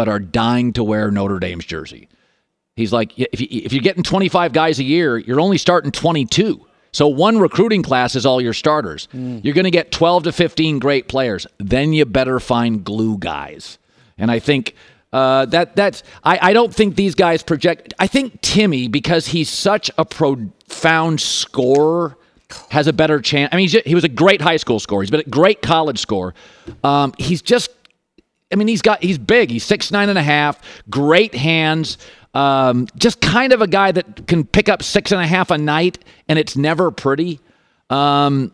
[0.00, 2.08] but are dying to wear Notre Dame's jersey."
[2.76, 6.64] He's like, if, you, if you're getting 25 guys a year, you're only starting 22.
[6.92, 9.06] So one recruiting class is all your starters.
[9.12, 11.46] You're going to get 12 to 15 great players.
[11.58, 13.78] Then you better find glue guys.
[14.16, 14.74] And I think
[15.12, 17.92] uh, that that's I, I don't think these guys project.
[17.98, 22.16] I think Timme because he's such a profound scorer
[22.70, 23.52] has a better chance.
[23.52, 25.02] I mean, he's ju- he was a great high school scorer.
[25.02, 26.34] He's been a great college scorer.
[26.82, 27.70] Um, he's just
[28.52, 29.50] I mean, he's got he's big.
[29.50, 30.60] He's six nine and a half.
[30.88, 31.98] Great hands.
[32.34, 35.58] Um, just kind of a guy that can pick up six and a half a
[35.58, 37.40] night, and it's never pretty.
[37.90, 38.52] Um,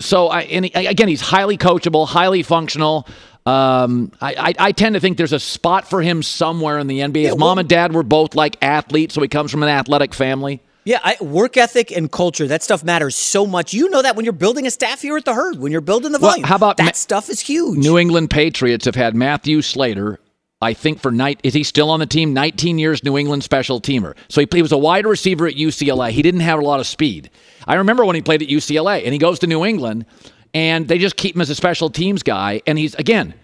[0.00, 3.06] so I and he, again, he's highly coachable, highly functional.
[3.46, 7.00] Um, I, I, I tend to think there's a spot for him somewhere in the
[7.00, 7.26] NBA.
[7.26, 10.62] His mom and dad were both like athletes, so he comes from an athletic family.
[10.84, 13.72] Yeah, I, work ethic and culture, that stuff matters so much.
[13.72, 16.12] You know that when you're building a staff here at the herd, when you're building
[16.12, 16.46] the Well, volume.
[16.46, 17.78] how about that Ma- stuff is huge.
[17.78, 20.20] New England Patriots have had Matthew Slater.
[20.60, 22.32] I think for night is he still on the team?
[22.34, 24.14] 19 years New England special teamer.
[24.28, 26.10] So he, he was a wide receiver at UCLA.
[26.10, 27.30] He didn't have a lot of speed.
[27.66, 30.06] I remember when he played at UCLA and he goes to New England
[30.54, 33.34] and they just keep him as a special teams guy and he's again,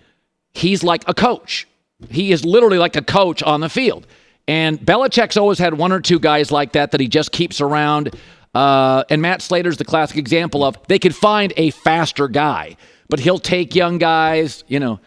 [0.52, 1.66] he's like a coach.
[2.10, 4.06] He is literally like a coach on the field.
[4.50, 8.16] And Belichick's always had one or two guys like that that he just keeps around.
[8.52, 12.76] Uh, and Matt Slater's the classic example of they could find a faster guy,
[13.08, 14.98] but he'll take young guys, you know.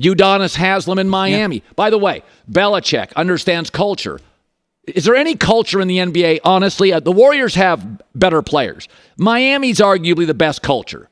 [0.00, 1.62] Udonis Haslem in Miami.
[1.76, 4.18] By the way, Belichick understands culture.
[4.88, 6.40] Is there any culture in the NBA?
[6.42, 8.88] Honestly, Uh, the Warriors have better players.
[9.16, 11.08] Miami's arguably the best culture.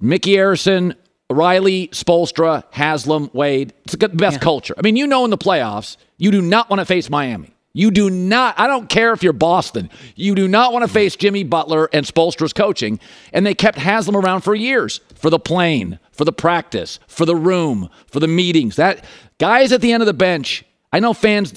[0.00, 0.94] Micky Arison,
[1.30, 3.72] Riley, Spoelstra, Haslem, Wade.
[3.84, 4.74] It's the best culture.
[4.78, 7.52] I mean, you know, in the playoffs, you do not want to face Miami.
[7.72, 8.58] You do not.
[8.58, 9.90] I don't care if you're Boston.
[10.14, 12.98] You do not want to face Jimmy Butler and Spoelstra's coaching.
[13.34, 17.36] And they kept Haslem around for years for the plane, for the practice, for the
[17.36, 18.76] room, for the meetings.
[18.76, 19.04] That
[19.38, 20.64] guys at the end of the bench.
[20.90, 21.52] I know fans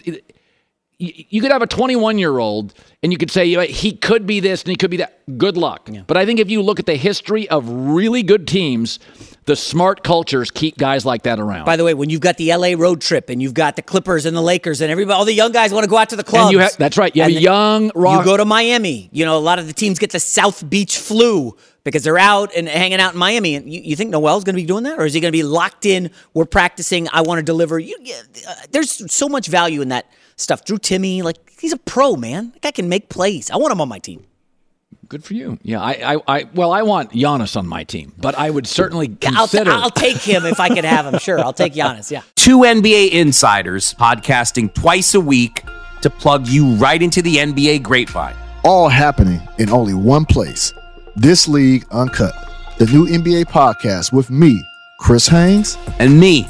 [0.99, 4.25] you could have a 21 year old and you could say you know, he could
[4.27, 5.15] be this and he could be that.
[5.37, 5.89] Good luck.
[6.07, 8.99] But I think if you look at the history of really good teams,
[9.45, 11.65] the smart cultures keep guys like that around.
[11.65, 14.25] By the way, when you've got the LA road trip and you've got the Clippers
[14.25, 16.23] and the Lakers and everybody, all the young guys want to go out to the
[16.23, 16.45] clubs.
[16.47, 17.15] And you have- that's right.
[17.15, 19.09] You have a young rock- You go to Miami.
[19.13, 22.51] You know, a lot of the teams get the South Beach flu because they're out
[22.55, 23.55] and hanging out in Miami.
[23.55, 25.37] And you, you think Nowell's going to be doing that, or is he going to
[25.37, 26.11] be locked in?
[26.33, 27.07] We're practicing.
[27.13, 27.79] I want to deliver.
[27.79, 27.97] You,
[28.47, 30.05] uh, there's so much value in that
[30.39, 30.63] stuff.
[30.65, 32.51] Drew Timme, like he's a pro man.
[32.53, 33.49] That guy can make plays.
[33.51, 34.25] I want him on my team.
[35.07, 35.57] Good for you.
[35.63, 39.17] Yeah, I, I, I, well, I want Giannis on my team, but I would certainly
[39.25, 39.71] I'll, consider.
[39.71, 41.17] I'll take him if I could have him.
[41.19, 42.11] Sure, I'll take Giannis.
[42.11, 42.21] Yeah.
[42.35, 45.63] Two NBA insiders podcasting twice a week
[46.03, 48.35] to plug you right into the NBA grapevine.
[48.63, 50.73] all happening in only one place.
[51.15, 52.35] This League Uncut,
[52.77, 54.63] the new NBA podcast with me,
[54.99, 55.77] Chris Haynes.
[55.97, 56.47] And me,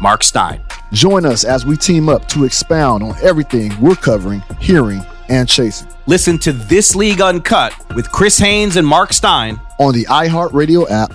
[0.00, 0.62] Mark Stein.
[0.92, 5.88] Join us as we team up to expound on everything we're covering, hearing, and chasing
[6.06, 11.12] Listen to This League Uncut with Chris Haynes and Mark Stein on the iHeartRadio app,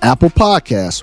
[0.00, 1.02] Apple Podcasts,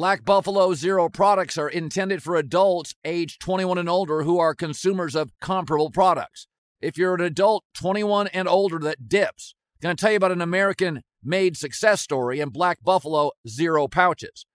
[0.00, 5.14] Black Buffalo Zero products are intended for adults age 21 and older who are consumers
[5.14, 6.46] of comparable products.
[6.80, 10.32] If you're an adult 21 and older that dips, I'm going to tell you about
[10.32, 14.46] an American made success story in Black Buffalo Zero pouches.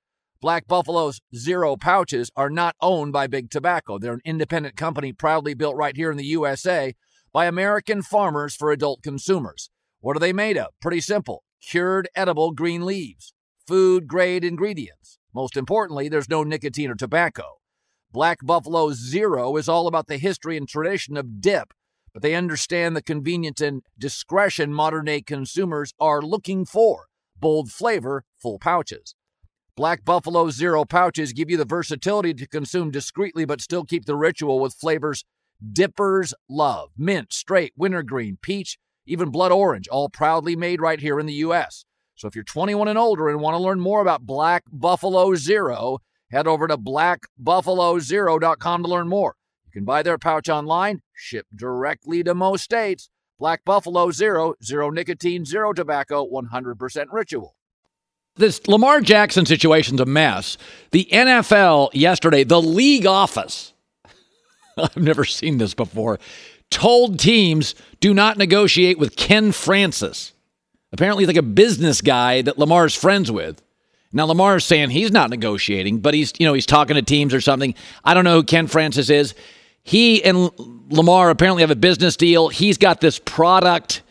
[0.42, 4.00] Black Buffalo's Zero pouches are not owned by Big Tobacco.
[4.00, 6.96] They're an independent company proudly built right here in the USA
[7.32, 9.70] by American farmers for adult consumers.
[10.00, 10.70] What are they made of?
[10.82, 13.36] Pretty simple cured edible green leaves,
[13.68, 15.20] food grade ingredients.
[15.36, 17.58] Most importantly, there's no nicotine or tobacco.
[18.10, 21.74] Black Buffalo Zero is all about the history and tradition of dip,
[22.14, 27.08] but they understand the convenience and discretion modern day consumers are looking for.
[27.38, 29.14] Bold flavor, full pouches.
[29.76, 34.16] Black Buffalo Zero pouches give you the versatility to consume discreetly but still keep the
[34.16, 35.26] ritual with flavors
[35.74, 41.26] dippers love mint, straight, wintergreen, peach, even blood orange, all proudly made right here in
[41.26, 41.84] the U.S.
[42.16, 46.00] So if you're 21 and older and want to learn more about Black Buffalo Zero,
[46.32, 49.36] head over to blackbuffalozero.com to learn more.
[49.66, 53.10] You can buy their pouch online, ship directly to most states.
[53.38, 57.58] Black Buffalo Zero, zero nicotine, zero tobacco, 100% ritual.
[58.38, 60.58] This Lamar Jackson situation's a mess.
[60.92, 63.74] The NFL yesterday, the league office,
[64.78, 66.18] I've never seen this before,
[66.70, 70.32] told teams do not negotiate with Ken Francis.
[70.96, 73.62] Apparently, he's like a business guy that Lamar's friends with.
[74.14, 77.42] Now Lamar's saying he's not negotiating, but he's you know he's talking to teams or
[77.42, 77.76] something.
[78.06, 79.36] I don't know who Ken Francis is.
[79.84, 80.50] He and
[80.90, 82.48] Lamar apparently have a business deal.
[82.48, 84.04] He's got this product,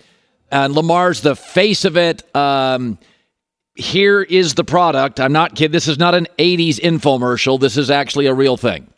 [0.51, 2.23] and Lamar's the face of it.
[2.37, 2.99] Um,
[3.75, 5.21] here is the product.
[5.21, 5.73] I'm not kidding.
[5.73, 7.59] This is not an 80s infomercial.
[7.59, 8.89] This is actually a real thing.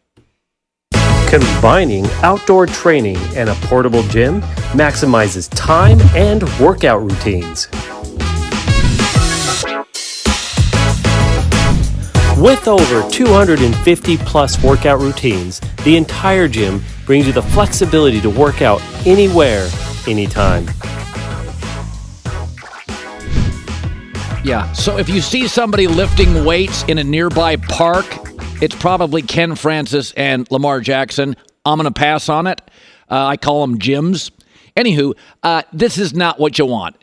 [1.29, 4.41] Combining outdoor training and a portable gym
[4.73, 7.69] maximizes time and workout routines.
[12.39, 18.63] With over 250 plus workout routines, the entire gym brings you the flexibility to work
[18.63, 19.69] out anywhere,
[20.07, 20.67] anytime.
[24.45, 24.71] Yeah.
[24.75, 28.07] So if you see somebody lifting weights in a nearby park,
[28.61, 31.37] it's probably Ken Francis and Lamar Jackson.
[31.65, 32.61] I'm going to pass on it.
[33.11, 34.31] Uh, I call them Jims.
[34.77, 36.97] Anywho, uh, this is not what you want.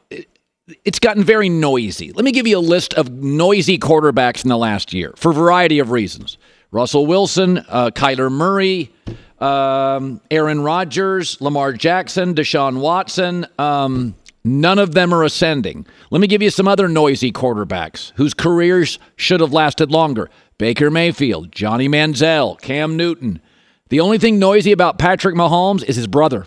[0.86, 2.12] It's gotten very noisy.
[2.12, 5.34] Let me give you a list of noisy quarterbacks in the last year for a
[5.34, 6.38] variety of reasons.
[6.72, 8.92] Russell Wilson, uh, Kyler Murray,
[9.40, 13.46] um, Aaron Rodgers, Lamar Jackson, Deshaun Watson.
[13.60, 15.86] Um, None of them are ascending.
[16.12, 20.90] Let me give you some other noisy quarterbacks whose careers should have lasted longer Baker
[20.90, 23.42] Mayfield, Johnny Manziel, Cam Newton.
[23.90, 26.46] The only thing noisy about Patrick Mahomes is his brother.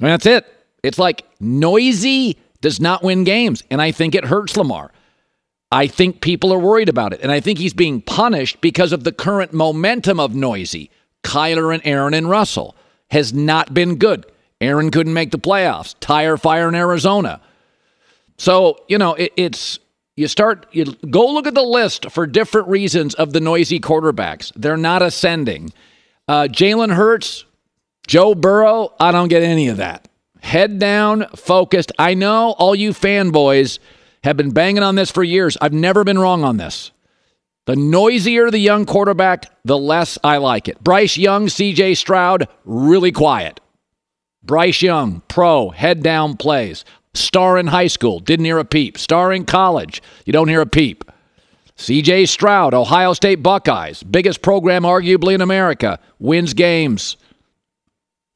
[0.00, 0.46] And that's it.
[0.82, 3.62] It's like noisy does not win games.
[3.70, 4.92] And I think it hurts Lamar.
[5.70, 7.20] I think people are worried about it.
[7.20, 10.90] And I think he's being punished because of the current momentum of noisy.
[11.22, 12.76] Kyler and Aaron and Russell
[13.10, 14.26] has not been good.
[14.60, 15.94] Aaron couldn't make the playoffs.
[16.00, 17.40] Tire fire in Arizona.
[18.36, 19.78] So, you know, it, it's
[20.16, 24.52] you start you go look at the list for different reasons of the noisy quarterbacks.
[24.54, 25.72] They're not ascending.
[26.28, 27.44] Uh, Jalen Hurts,
[28.06, 30.08] Joe Burrow, I don't get any of that.
[30.40, 31.90] Head down, focused.
[31.98, 33.78] I know all you fanboys
[34.22, 35.56] have been banging on this for years.
[35.60, 36.92] I've never been wrong on this.
[37.66, 40.82] The noisier the young quarterback, the less I like it.
[40.84, 43.60] Bryce Young, CJ Stroud, really quiet.
[44.42, 46.84] Bryce Young, pro, head down plays.
[47.14, 48.98] Star in high school, didn't hear a peep.
[48.98, 51.04] Star in college, you don't hear a peep.
[51.76, 57.16] CJ Stroud, Ohio State Buckeyes, biggest program arguably in America, wins games.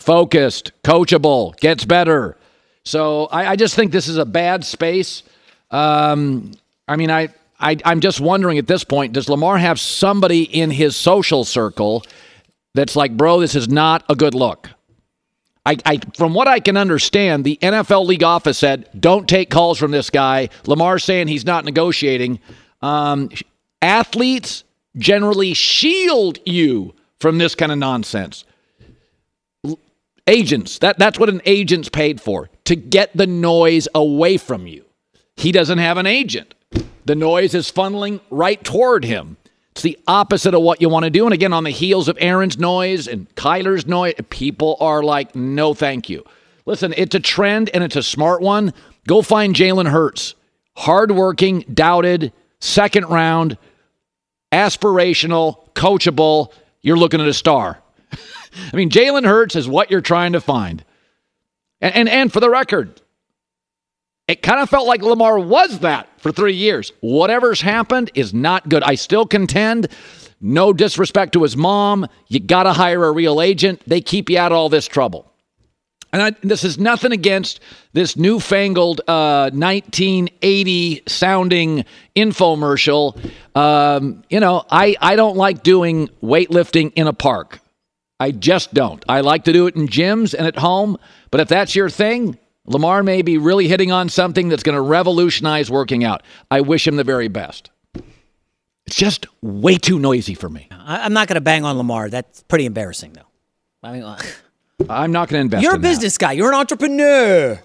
[0.01, 2.37] Focused, coachable, gets better.
[2.85, 5.22] So I, I just think this is a bad space.
[5.70, 6.53] Um,
[6.87, 7.29] I mean, I,
[7.61, 12.05] I, I'm just wondering at this point, does Lamar have somebody in his social circle
[12.74, 14.70] that's like, bro, this is not a good look?
[15.68, 19.78] I, I, from what I can understand, the NFL league office said, "Don't take calls
[19.78, 22.40] from this guy." Lamar saying he's not negotiating.
[22.80, 23.28] Um,
[23.82, 24.64] athletes
[24.96, 28.44] generally shield you from this kind of nonsense.
[30.26, 34.86] Agents, that, that's what an agent's paid for, to get the noise away from you.
[35.36, 36.54] He doesn't have an agent.
[37.04, 39.38] The noise is funneling right toward him.
[39.79, 41.24] It's the opposite of what you want to do.
[41.24, 45.72] And again, on the heels of Aaron's noise and Kyler's noise, people are like, no,
[45.72, 46.24] thank you.
[46.66, 48.74] Listen, it's a trend and it's a smart one.
[49.07, 50.35] Go find Jalen Hurts.
[50.76, 53.57] Hardworking, doubted, second round,
[54.51, 56.53] aspirational, coachable.
[56.83, 57.81] You're looking at a star.
[58.72, 60.85] I mean, Jalen Hurts is what you're trying to find.
[61.81, 63.01] And, and, and for the record,
[64.29, 66.93] it kind of felt like Lamar was that for three years.
[67.01, 68.83] Whatever's happened is not good.
[68.83, 69.89] I still contend,
[70.41, 73.83] no disrespect to his mom, you got to hire a real agent.
[73.87, 75.33] They keep you out of all this trouble.
[76.12, 77.61] And I, this is nothing against
[77.93, 81.85] this newfangled uh, 1980 sounding
[82.16, 83.18] infomercial.
[83.55, 87.61] Um, you know, I, I don't like doing weightlifting in a park.
[88.20, 89.05] I just don't.
[89.09, 90.99] I like to do it in gyms and at home.
[91.31, 94.80] But if that's your thing, Lamar may be really hitting on something that's going to
[94.80, 96.22] revolutionize working out.
[96.50, 97.70] I wish him the very best.
[98.86, 100.68] It's just way too noisy for me.
[100.70, 102.10] I, am not going to bang on Lamar.
[102.10, 103.26] That's pretty embarrassing, though.
[103.82, 104.18] I mean, uh,
[104.88, 105.62] I'm not going to invest.
[105.62, 106.20] You're a business that.
[106.20, 106.32] guy.
[106.32, 107.60] You're an entrepreneur.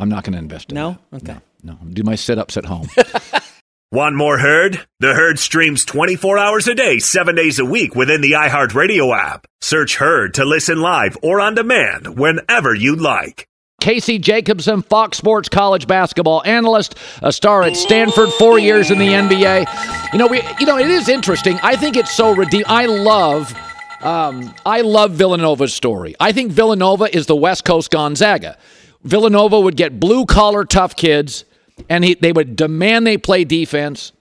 [0.00, 0.98] I'm not going to invest in no.
[1.10, 1.22] That.
[1.22, 1.40] Okay.
[1.62, 1.90] No, no.
[1.90, 2.88] Do my sit ups at home.
[3.92, 4.86] Want more Herd?
[5.00, 9.46] The Herd streams 24 hours a day, 7 days a week within the iHeartRadio app.
[9.60, 13.48] Search Herd to listen live or on demand whenever you'd like.
[13.80, 19.06] Casey Jacobsen, Fox Sports college basketball analyst, a star at Stanford, four years in the
[19.08, 20.12] NBA.
[20.12, 21.58] You know, we, you know, it is interesting.
[21.62, 22.64] I think it's so redeem.
[22.66, 23.54] I love
[24.00, 26.14] um, I love Villanova's story.
[26.20, 28.56] I think Villanova is the West Coast Gonzaga.
[29.02, 31.44] Villanova would get blue collar tough kids,
[31.88, 34.12] and he, they would demand they play defense.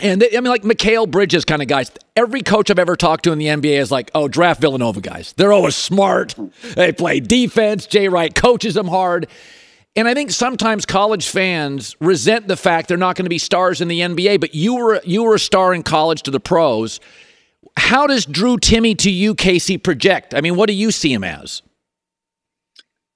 [0.00, 1.90] And they, I mean, like Mikal Bridges kind of guys.
[2.14, 5.32] Every coach I've ever talked to in the NBA is like, "Oh, draft Villanova guys.
[5.36, 6.34] They're always smart.
[6.74, 7.86] They play defense.
[7.86, 9.28] Jay Wright coaches them hard."
[9.94, 13.80] And I think sometimes college fans resent the fact they're not going to be stars
[13.80, 14.40] in the NBA.
[14.40, 17.00] But you were you were a star in college to the pros
[17.76, 20.34] how does Drew Timme to you, Casey, project?
[20.34, 21.62] I mean, what do you see him as?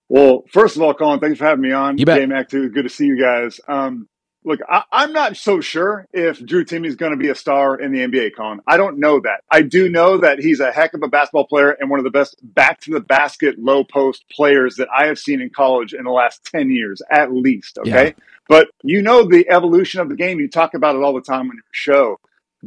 [0.09, 1.99] Well, first of all, Colin, thanks for having me on.
[1.99, 2.20] You bet.
[2.20, 2.70] J-Mac, too.
[2.70, 3.61] Good to see you guys.
[3.66, 4.09] Um,
[4.47, 7.78] look, I, am not so sure if Drew Timme is going to be a star
[7.78, 8.61] in the NBA, Colin.
[8.66, 9.42] I don't know that.
[9.51, 12.11] I do know that he's a heck of a basketball player and one of the
[12.11, 16.05] best back to the basket low post players that I have seen in college in
[16.05, 17.76] the last 10 years, at least.
[17.78, 18.07] Okay.
[18.07, 18.24] Yeah.
[18.49, 20.38] But you know the evolution of the game.
[20.38, 22.20] You talk about it all the time on your show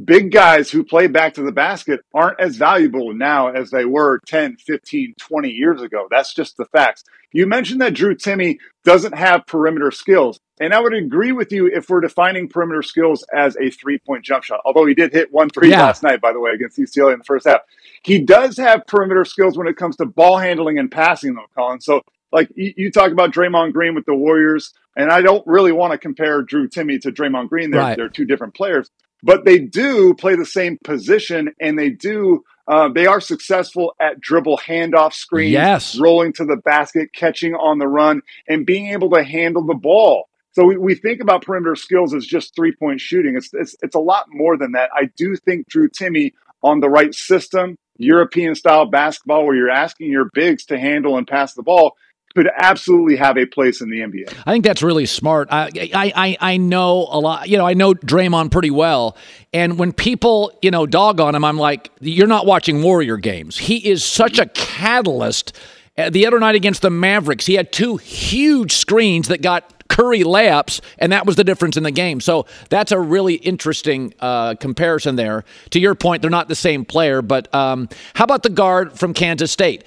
[0.06, 4.20] big guys who play back to the basket aren't as valuable now as they were
[4.26, 6.08] 10, 15, 20 years ago.
[6.10, 7.04] That's just the facts.
[7.32, 10.40] You mentioned that Drew Timme doesn't have perimeter skills.
[10.60, 14.26] And I would agree with you if we're defining perimeter skills as a three point
[14.26, 15.84] jump shot, although he did hit one three yeah.
[15.84, 17.62] last night, by the way, against UCLA in the first half.
[18.04, 21.80] He does have perimeter skills when it comes to ball handling and passing, though, Colin.
[21.80, 25.94] So, like you, talk about Draymond Green with the Warriors, and I don't really want
[25.94, 27.72] to compare Drew Timme to Draymond Green.
[27.72, 27.98] They're, right.
[27.98, 28.92] they're two different players
[29.24, 34.22] but they do play the same position and they do uh, they are successful at
[34.22, 36.00] dribble handoff screens, yes.
[36.00, 40.30] rolling to the basket, catching on the run, and being able to handle the ball.
[40.52, 43.36] So we, we think about perimeter skills as just three point shooting.
[43.36, 44.92] It's, it's it's a lot more than that.
[44.94, 50.12] I do think Drew Timme on the right system, European style basketball, where you're asking
[50.12, 51.96] your bigs to handle and pass the ball,
[52.36, 54.34] could absolutely have a place in the NBA.
[54.46, 55.48] I think that's really smart.
[55.52, 57.50] I, I, I know a lot.
[57.50, 59.18] You know, I know Draymond pretty well,
[59.54, 63.58] and when people you know dog on him, I'm like, you're not watching Warrior games.
[63.58, 65.58] He is such a catalyst.
[65.98, 70.22] Uh, the other night against the Mavericks, he had two huge screens that got Curry
[70.22, 72.22] layups, and that was the difference in the game.
[72.22, 75.44] So that's a really interesting uh, comparison there.
[75.72, 79.14] To your point, they're not the same player, but um, how about the guard from
[79.14, 79.84] Kansas State?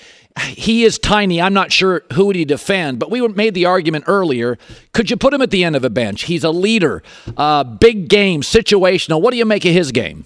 [0.49, 1.43] he is tiny.
[1.43, 4.57] I'm not sure who would he defend, but we made the argument earlier.
[4.93, 6.23] Could you put him at the end of a bench?
[6.23, 7.03] He's a leader,
[7.37, 9.21] uh, big game, situational.
[9.21, 10.25] What do you make of his game?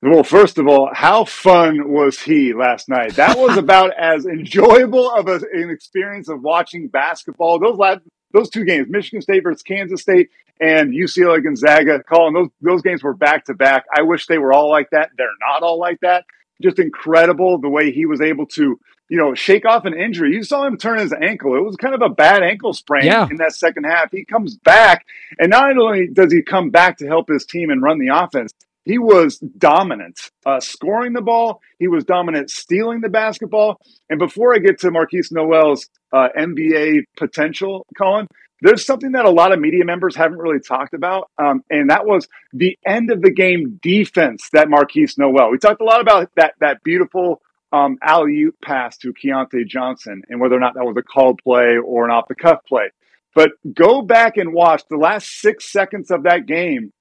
[0.00, 3.14] Well, first of all, how fun was he last night?
[3.14, 7.58] That was about as enjoyable of a, an experience of watching basketball.
[7.58, 8.00] Those last,
[8.32, 10.30] those two games, Michigan State versus Kansas State
[10.60, 13.84] and UCLA Gonzaga, Colin those those games were back to back.
[13.94, 15.10] I wish they were all like that.
[15.16, 16.24] They're not all like that
[16.62, 18.78] just incredible the way he was able to,
[19.08, 20.34] you know, shake off an injury.
[20.34, 21.56] You saw him turn his ankle.
[21.56, 23.28] It was kind of a bad ankle sprain yeah.
[23.30, 24.10] in that second half.
[24.10, 25.04] He comes back,
[25.38, 28.52] and not only does he come back to help his team and run the offense,
[28.84, 31.60] he was dominant uh, scoring the ball.
[31.78, 33.80] He was dominant stealing the basketball.
[34.10, 38.26] And before I get to Markquis Nowell's uh, NBA potential, Colin,
[38.60, 42.06] there's something that a lot of media members haven't really talked about, um, and that
[42.06, 45.50] was the end of the game defense that Markquis Nowell.
[45.50, 50.22] We talked a lot about that that beautiful um, alley oop pass to Keyontae Johnson
[50.28, 52.90] and whether or not that was a called play or an off the cuff play.
[53.34, 56.92] But go back and watch the last six seconds of that game.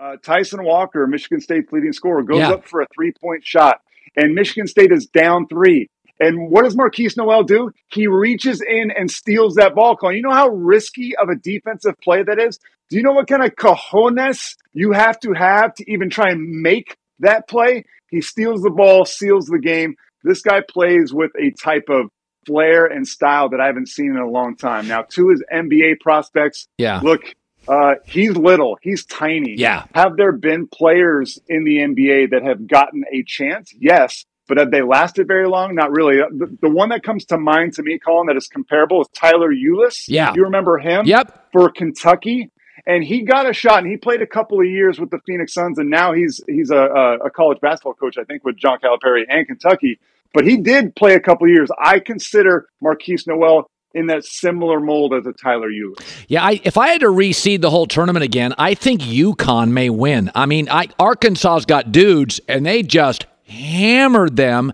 [0.00, 2.50] Uh, Tyson Walker, Michigan State's leading scorer, goes Yeah.
[2.52, 3.80] up for a three point shot,
[4.16, 5.88] and Michigan State is down three.
[6.20, 7.70] And what does Markquis Nowell do?
[7.88, 9.96] He reaches in and steals that ball.
[9.96, 12.58] Colin, you know how risky of a defensive play that is?
[12.90, 16.62] Do you know what kind of cojones you have to have to even try and
[16.62, 17.84] make that play?
[18.10, 19.94] He steals the ball, seals the game.
[20.24, 22.10] This guy plays with a type of
[22.46, 24.88] flair and style that I haven't seen in a long time.
[24.88, 27.00] Now, to his NBA prospects, Yeah.
[27.02, 27.34] look,
[27.68, 29.54] uh, he's little, he's tiny.
[29.56, 29.84] Yeah.
[29.94, 33.72] Have there been players in the NBA that have gotten a chance?
[33.78, 34.24] Yes.
[34.48, 35.74] But have they lasted very long?
[35.74, 36.16] Not really.
[36.16, 39.52] The, the one that comes to mind to me, Colin, that is comparable is Tyler
[39.52, 40.04] Ulis.
[40.08, 40.32] Yeah.
[40.34, 41.04] You remember him?
[41.04, 41.50] Yep.
[41.52, 42.50] For Kentucky.
[42.86, 45.52] And he got a shot and he played a couple of years with the Phoenix
[45.52, 45.78] Suns.
[45.78, 49.24] And now he's he's a, a, a college basketball coach, I think, with John Calipari
[49.28, 49.98] and Kentucky.
[50.32, 51.68] But he did play a couple of years.
[51.78, 56.24] I consider Markquis Nowell in that similar mold as a Tyler Ulis.
[56.28, 59.90] Yeah, I, if I had to reseed the whole tournament again, I think UConn may
[59.90, 60.30] win.
[60.34, 64.72] I mean, I, Arkansas's got dudes, and they just hammered them.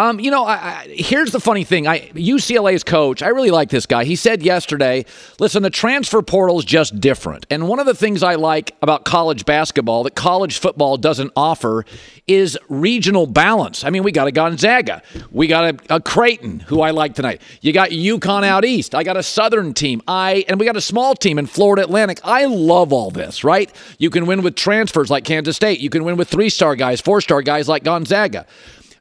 [0.00, 1.86] Um, you know, I, I, here's the funny thing.
[1.86, 4.04] I UCLA's coach, I really like this guy.
[4.04, 5.04] He said yesterday,
[5.38, 9.04] "Listen, the transfer portal is just different." And one of the things I like about
[9.04, 11.84] college basketball that college football doesn't offer
[12.26, 13.84] is regional balance.
[13.84, 17.42] I mean, we got a Gonzaga, we got a, a Creighton, who I like tonight.
[17.60, 18.94] You got UConn out east.
[18.94, 20.00] I got a Southern team.
[20.08, 22.20] I and we got a small team in Florida Atlantic.
[22.24, 23.70] I love all this, right?
[23.98, 25.80] You can win with transfers like Kansas State.
[25.80, 28.46] You can win with three-star guys, four-star guys like Gonzaga.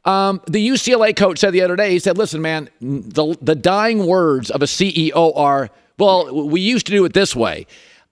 [0.05, 4.05] Um, the UCLA coach said the other day, he said, listen, man, the, the dying
[4.05, 7.67] words of a CEO are, well, we used to do it this way.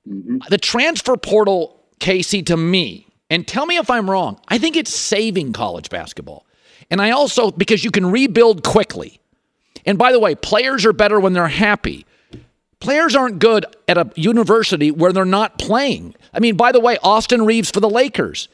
[0.05, 4.93] The transfer portal, Casey, to me, and tell me if I'm wrong, I think it's
[4.93, 6.45] saving college basketball.
[6.89, 9.19] And I also, because you can rebuild quickly.
[9.85, 12.05] And by the way, players are better when they're happy.
[12.79, 16.15] Players aren't good at a university where they're not playing.
[16.33, 18.49] I mean, by the way, Austin Reaves for the Lakers.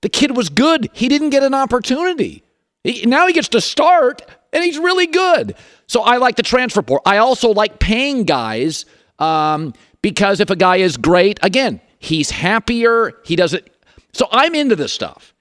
[0.00, 0.90] The kid was good.
[0.92, 2.42] He didn't get an opportunity.
[2.84, 4.22] He, now he gets to start,
[4.52, 5.54] and he's really good.
[5.86, 7.02] So I like the transfer portal.
[7.04, 8.86] I also like paying guys
[9.18, 13.12] um, because if a guy is great, again, he's happier.
[13.24, 13.68] He doesn't.
[14.12, 15.34] So I'm into this stuff.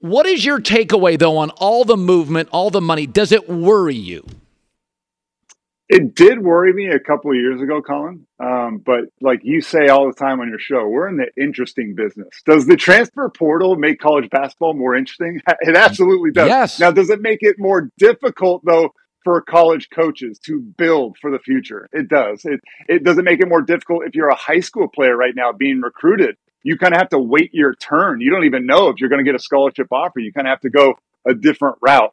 [0.00, 3.06] What is your takeaway, though, on all the movement, all the money?
[3.06, 4.26] Does it worry you?
[5.88, 8.26] It did worry me a couple of years ago, Colin.
[8.42, 11.94] Um, but like you say all the time on your show, we're in the interesting
[11.94, 12.28] business.
[12.46, 15.40] Does the transfer portal make college basketball more interesting?
[15.60, 16.48] It absolutely does.
[16.48, 16.80] Yes.
[16.80, 18.90] Now, does it make it more difficult though
[19.24, 21.88] for college coaches to build for the future?
[21.92, 22.44] It does.
[22.44, 25.34] It it does it make it more difficult if you're a high school player right
[25.34, 26.36] now being recruited.
[26.62, 28.20] You kind of have to wait your turn.
[28.20, 30.18] You don't even know if you're going to get a scholarship offer.
[30.18, 30.94] You kind of have to go
[31.26, 32.12] a different route.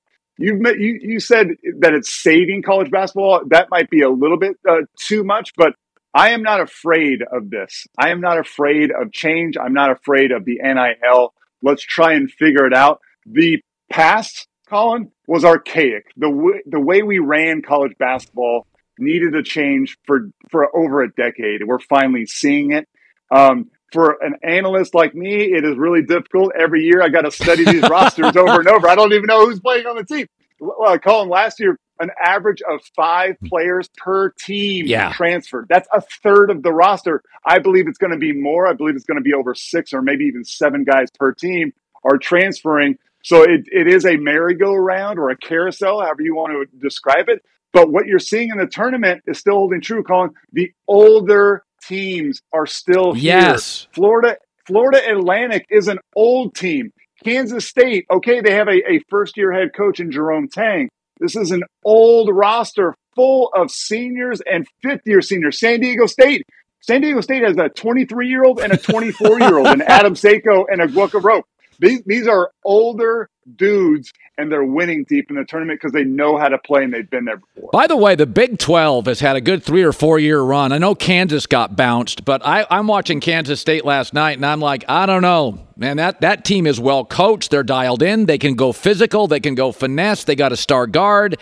[0.55, 1.47] Met, you you said
[1.79, 3.41] that it's saving college basketball.
[3.47, 5.73] That might be a little bit uh, too much, but
[6.13, 7.87] I am not afraid of this.
[7.97, 9.55] I am not afraid of change.
[9.57, 11.33] I'm not afraid of the NIL.
[11.61, 12.99] Let's try and figure it out.
[13.25, 16.11] The past, Colin, was archaic.
[16.17, 18.67] The way, the way we ran college basketball
[18.97, 21.61] needed a change for for over a decade.
[21.65, 22.87] We're finally seeing it.
[23.29, 26.53] Um, for an analyst like me, it is really difficult.
[26.57, 28.87] Every year, I got to study these rosters over and over.
[28.87, 30.27] I don't even know who's playing on the team.
[30.59, 33.47] Well, Colin, last year, an average of five hmm.
[33.47, 35.13] players per team Yeah.
[35.13, 35.67] transferred.
[35.69, 37.21] That's a third of the roster.
[37.45, 38.67] I believe it's going to be more.
[38.67, 41.73] I believe it's going to be over six or maybe even seven guys per team
[42.03, 42.97] are transferring.
[43.23, 47.43] So it, it is a merry-go-round or a carousel, however you want to describe it.
[47.71, 50.31] But what you're seeing in the tournament is still holding true, Colin.
[50.51, 53.39] The older teams are still here.
[53.39, 53.87] Yes.
[53.93, 56.91] Florida, Florida Atlantic is an old team.
[57.23, 60.89] Kansas State, okay, they have a, a first year head coach in Jerome Tang.
[61.19, 65.59] This is an old roster full of seniors and fifth year seniors.
[65.59, 66.43] San Diego State.
[66.79, 70.15] San Diego State has a 23 year old and a 24 year old, and Adam
[70.15, 71.45] Seiko and a Rope.
[71.79, 76.37] These, these are older dudes, and they're winning deep in the tournament because they know
[76.37, 77.69] how to play and they've been there before.
[77.71, 80.71] By the way, the Big 12 has had a good three or four year run.
[80.71, 84.59] I know Kansas got bounced, but I, I'm watching Kansas State last night, and I'm
[84.59, 85.67] like, I don't know.
[85.75, 87.51] Man, that, that team is well coached.
[87.51, 88.25] They're dialed in.
[88.25, 89.27] They can go physical.
[89.27, 90.23] They can go finesse.
[90.23, 91.37] They got a star guard.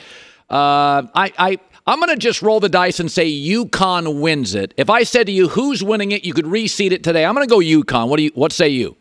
[0.50, 4.74] Uh, I, I, I'm going to just roll the dice and say UConn wins it.
[4.78, 7.26] If I said to you, who's winning it, you could reseed it today.
[7.26, 8.08] I'm going to go UConn.
[8.08, 8.32] What do you?
[8.34, 8.96] What say you?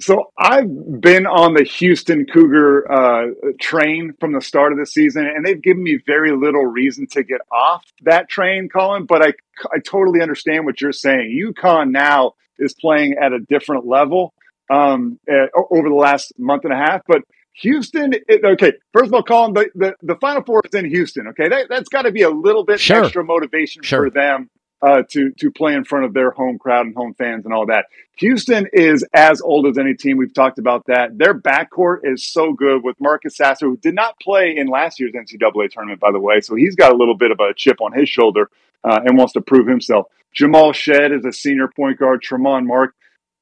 [0.00, 3.26] So I've been on the Houston Cougar uh,
[3.60, 7.22] train from the start of the season, and they've given me very little reason to
[7.22, 9.04] get off that train, Colin.
[9.04, 9.32] But I,
[9.72, 11.38] I totally understand what you're saying.
[11.38, 14.32] UConn now is playing at a different level
[14.70, 17.02] um, uh, over the last month and a half.
[17.06, 17.22] But
[17.56, 21.28] Houston, it, okay, first of all, Colin, the, the, the Final Four is in Houston.
[21.28, 23.04] Okay, that, that's got to be a little bit Sure.
[23.04, 24.04] extra motivation Sure.
[24.04, 24.48] for them
[24.82, 27.66] uh, to to play in front of their home crowd and home fans and all
[27.66, 27.86] that.
[28.16, 30.16] Houston is as old as any team.
[30.16, 31.16] We've talked about that.
[31.16, 35.12] Their backcourt is so good with Marcus Sasser, who did not play in last year's
[35.12, 36.40] NCAA tournament, by the way.
[36.40, 38.50] So he's got a little bit of a chip on his shoulder
[38.84, 40.06] uh, and wants to prove himself.
[40.32, 42.22] Jamal Shead is a senior point guard.
[42.22, 42.94] Tramon Mark.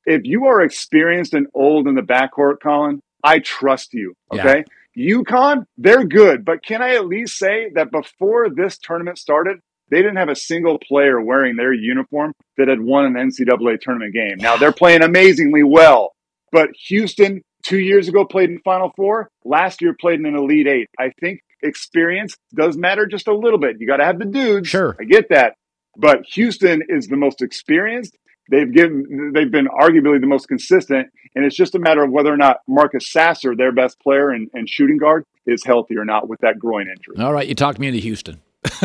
[0.07, 4.14] If you are experienced and old in the backcourt, Colin, I trust you.
[4.32, 4.64] Okay.
[4.95, 5.18] Yeah.
[5.18, 9.61] UConn, they're good, but can I at least say that before this tournament started,
[9.91, 14.14] they didn't have a single player wearing their uniform that had won an NCAA tournament
[14.14, 14.36] game.
[14.39, 16.12] Now they're playing amazingly well,
[16.53, 19.28] but Houston two years ago played in Final Four.
[19.45, 20.89] Last year played in an Elite Eight.
[20.99, 23.76] I think experience does matter just a little bit.
[23.80, 24.68] You got to have the dudes.
[24.68, 25.55] Sure, I get that,
[25.97, 28.16] but Houston is the most experienced.
[28.51, 32.32] They've given, they've been arguably the most consistent, and it's just a matter of whether
[32.32, 36.28] or not Marcus Sasser, their best player and, and shooting guard, is healthy or not
[36.28, 37.22] with that groin injury.
[37.22, 38.41] All right, you talked me into Houston.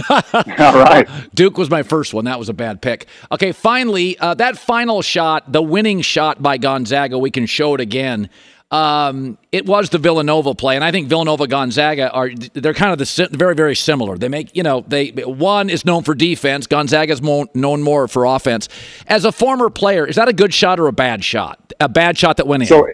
[0.09, 1.07] All right.
[1.33, 2.25] Duke was my first one.
[2.25, 3.07] That was a bad pick.
[3.31, 7.81] Okay, finally, uh, that final shot, the winning shot by Gonzaga, we can show it
[7.81, 8.29] again.
[8.71, 12.97] Um, it was the Villanova play, and I think Villanova Gonzaga are they're kind of
[12.97, 14.17] the very very similar.
[14.17, 18.25] They make you know they one is known for defense, Gonzaga is known more for
[18.25, 18.69] offense.
[19.05, 21.71] As a former player, is that a good shot or a bad shot?
[21.79, 22.67] A bad shot that went in.
[22.67, 22.87] So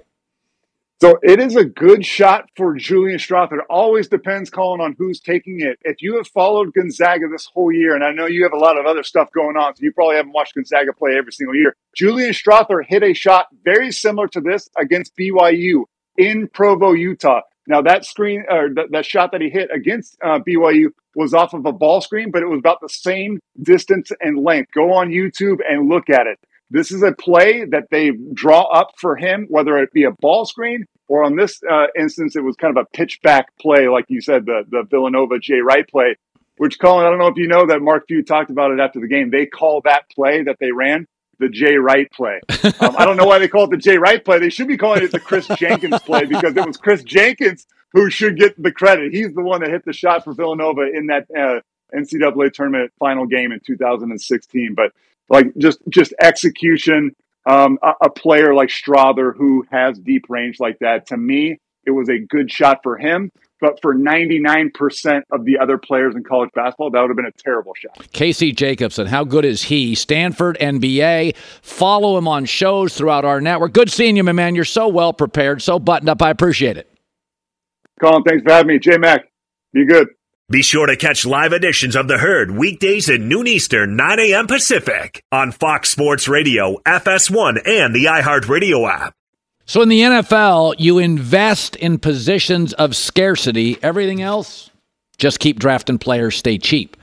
[1.01, 3.53] so it is a good shot for Julian Strawther.
[3.53, 5.79] It always depends, Colin, on who's taking it.
[5.83, 8.77] If you have followed Gonzaga this whole year, and I know you have a lot
[8.77, 11.75] of other stuff going on, so you probably haven't watched Gonzaga play every single year.
[11.95, 15.83] Julian Strawther hit a shot very similar to this against BYU
[16.17, 17.41] in Provo, Utah.
[17.65, 21.53] Now that screen or that, that shot that he hit against uh, BYU was off
[21.53, 24.71] of a ball screen, but it was about the same distance and length.
[24.73, 26.39] Go on YouTube and look at it.
[26.71, 30.45] This is a play that they draw up for him, whether it be a ball
[30.45, 34.05] screen or on this uh, instance, it was kind of a pitch back play, like
[34.09, 36.15] you said, the, the Villanova Jay Wright play,
[36.57, 39.01] which Colin, I don't know if you know that Mark Few talked about it after
[39.01, 39.31] the game.
[39.31, 41.07] They call that play that they ran
[41.39, 42.39] the Jay Wright play.
[42.81, 44.39] Um, I don't know why they call it the Jay Wright play.
[44.39, 48.09] They should be calling it the Chris Jenkins play because it was Chris Jenkins who
[48.09, 49.13] should get the credit.
[49.13, 51.59] He's the one that hit the shot for Villanova in that uh,
[51.93, 54.75] NCAA tournament final game in 2016.
[54.75, 54.93] But
[55.29, 57.15] like just just execution.
[57.45, 61.91] Um, a, a, player like Strawther who has deep range like that, to me, it
[61.91, 63.31] was a good shot for him.
[63.61, 67.31] But for 99% of the other players in college basketball, that would have been a
[67.31, 68.11] terrible shot.
[68.13, 69.95] Casey Jacobsen, how good is he?
[69.95, 71.35] Stanford NBA.
[71.61, 73.73] Follow him on shows throughout our network.
[73.73, 74.55] Good seeing you, my man.
[74.55, 76.21] You're so well prepared, so buttoned up.
[76.21, 76.89] I appreciate it.
[77.99, 78.79] Colin, thanks for having me.
[78.79, 79.25] J Mac,
[79.73, 80.07] be good.
[80.51, 84.47] Be sure to catch live editions of The Herd weekdays at noon Eastern, 9 a.m.
[84.47, 89.13] Pacific on Fox Sports Radio, FS1, and the iHeartRadio app.
[89.67, 93.77] So in the NFL, you invest in positions of scarcity.
[93.83, 94.71] Everything else,
[95.19, 96.97] just keep drafting players, stay cheap.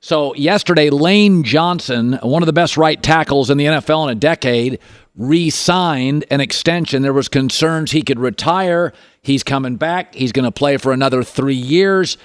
[0.00, 4.18] So yesterday, Lane Johnson, one of the best right tackles in the NFL in a
[4.18, 4.78] decade,
[5.16, 7.02] re-signed an extension.
[7.02, 8.94] There was concerns he could retire.
[9.20, 10.14] He's coming back.
[10.14, 12.16] He's going to play for another three years.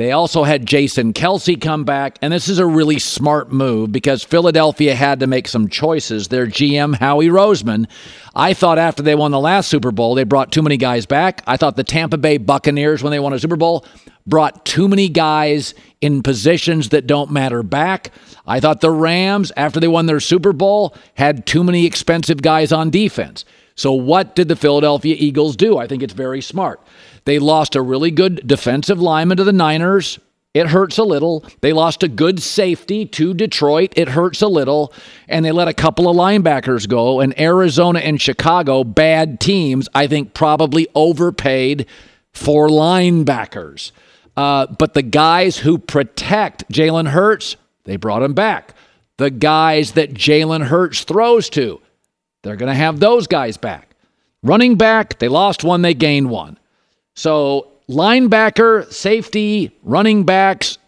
[0.00, 4.24] They also had Jason Kelce come back, and this is a really smart move because
[4.24, 6.28] Philadelphia had to make some choices.
[6.28, 7.86] Their GM, Howie Roseman,
[8.34, 11.42] I thought after they won the last Super Bowl, they brought too many guys back.
[11.46, 13.84] I thought the Tampa Bay Buccaneers, when they won a Super Bowl,
[14.26, 18.10] brought too many guys in positions that don't matter back.
[18.46, 22.72] I thought the Rams, after they won their Super Bowl, had too many expensive guys
[22.72, 23.44] on defense.
[23.74, 25.76] So, what did the Philadelphia Eagles do?
[25.76, 26.80] I think it's very smart.
[27.24, 30.18] They lost a really good defensive lineman to the Niners.
[30.52, 31.44] It hurts a little.
[31.60, 33.92] They lost a good safety to Detroit.
[33.96, 34.92] It hurts a little.
[35.28, 37.20] And they let a couple of linebackers go.
[37.20, 41.86] And Arizona and Chicago, bad teams, I think probably overpaid
[42.32, 43.92] for linebackers.
[44.36, 48.74] Uh, but the guys who protect Jalen Hurts, they brought him back.
[49.18, 51.80] The guys that Jalen Hurts throws to,
[52.42, 53.90] they're going to have those guys back.
[54.42, 56.58] Running back, they lost one, they gained one.
[57.20, 60.78] So, linebacker, safety, running backs,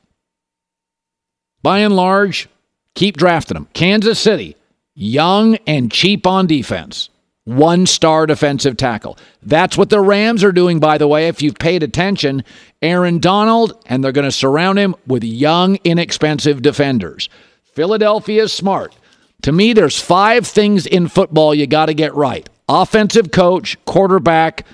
[1.63, 2.49] by and large,
[2.95, 3.69] keep drafting them.
[3.75, 4.57] Kansas City,
[4.95, 7.11] young and cheap on defense.
[7.45, 9.19] One star defensive tackle.
[9.43, 12.45] That's what the Rams are doing, by the way, if you've paid attention.
[12.81, 17.29] Aaron Donald, and they're going to surround him with young, inexpensive defenders.
[17.75, 18.97] Philadelphia is smart.
[19.43, 24.65] To me, there's five things in football you got to get right offensive coach, quarterback,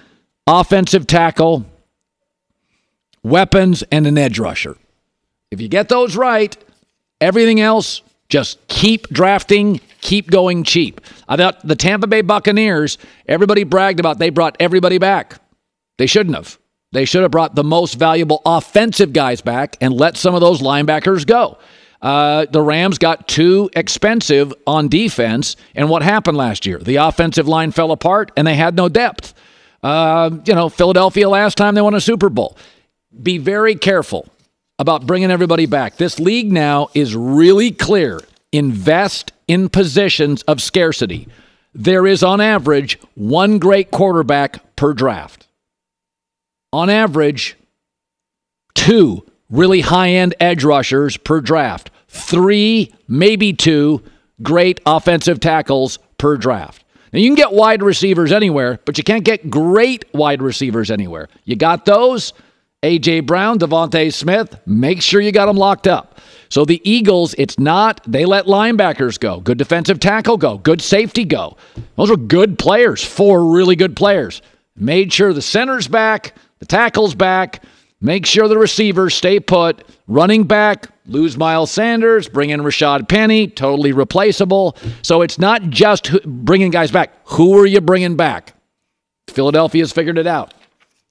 [0.48, 1.66] offensive tackle,
[3.22, 4.76] weapons, and an edge rusher.
[5.50, 6.56] If you get those right,
[7.20, 11.02] everything else, just keep drafting, keep going cheap.
[11.28, 12.96] I thought the Tampa Bay Buccaneers,
[13.26, 15.40] everybody bragged about they brought everybody back.
[15.98, 16.58] They shouldn't have.
[16.92, 20.62] They should have brought the most valuable offensive guys back and let some of those
[20.62, 21.58] linebackers go.
[22.00, 25.56] Uh, the Rams got too expensive on defense.
[25.74, 26.78] And what happened last year?
[26.78, 29.34] The offensive line fell apart and they had no depth.
[29.82, 32.56] Uh, you know, Philadelphia last time they won a Super Bowl.
[33.22, 34.28] Be very careful
[34.78, 35.96] about bringing everybody back.
[35.96, 38.20] This league now is really clear.
[38.52, 41.28] Invest in positions of scarcity.
[41.74, 45.46] There is, on average, one great quarterback per draft.
[46.72, 47.56] On average,
[48.74, 54.02] two really high end edge rushers per draft, three, maybe two
[54.42, 56.84] great offensive tackles per draft.
[57.12, 61.28] Now, you can get wide receivers anywhere, but you can't get great wide receivers anywhere.
[61.44, 62.32] You got those?
[62.84, 63.20] A.J.
[63.20, 66.20] Brown, DeVonta Smith, make sure you got them locked up.
[66.48, 71.24] So the Eagles, it's not, they let linebackers go, good defensive tackle go, good safety
[71.24, 71.56] go.
[71.96, 74.42] Those were good players, four really good players.
[74.76, 77.64] Made sure the center's back, the tackle's back,
[78.00, 83.48] make sure the receivers stay put, running back, lose Miles Sanders, bring in Rashaad Penny,
[83.48, 84.76] totally replaceable.
[85.02, 87.12] So it's not just bringing guys back.
[87.24, 88.54] Who are you bringing back?
[89.28, 90.54] Philadelphia's figured it out.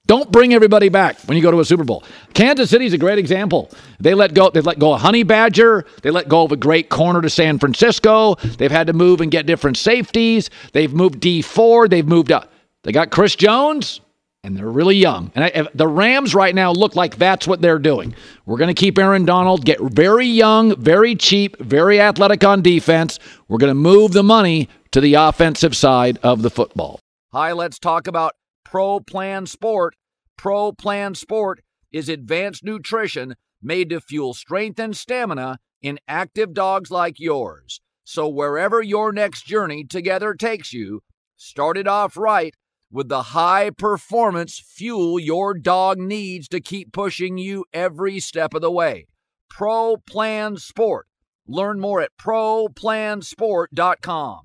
[0.06, 2.02] Don't bring everybody back when you go to a Super Bowl.
[2.32, 3.70] Kansas City is a great example.
[4.00, 4.48] They let go.
[4.48, 5.84] They let go of Honey Badger.
[6.00, 8.36] They let go of a great corner to San Francisco.
[8.36, 10.48] They've had to move and get different safeties.
[10.72, 11.88] They've moved D four.
[11.88, 12.50] They've moved up.
[12.84, 14.00] They got Chris Jones,
[14.44, 15.32] and they're really young.
[15.34, 18.14] And I, the Rams right now look like that's what they're doing.
[18.46, 23.18] We're going to keep Aaron Donald, get very young, very cheap, very athletic on defense.
[23.48, 27.00] We're going to move the money to the offensive side of the football.
[27.32, 28.34] Hi, let's talk about
[28.64, 29.94] Pro Plan Sport.
[30.36, 31.60] Pro Plan Sport
[31.92, 37.80] is advanced nutrition made to fuel strength and stamina in active dogs like yours.
[38.04, 41.02] So, wherever your next journey together takes you,
[41.36, 42.54] start it off right
[42.90, 48.62] with the high performance fuel your dog needs to keep pushing you every step of
[48.62, 49.06] the way.
[49.50, 51.06] Pro Plan Sport.
[51.46, 54.40] Learn more at ProPlansport.com.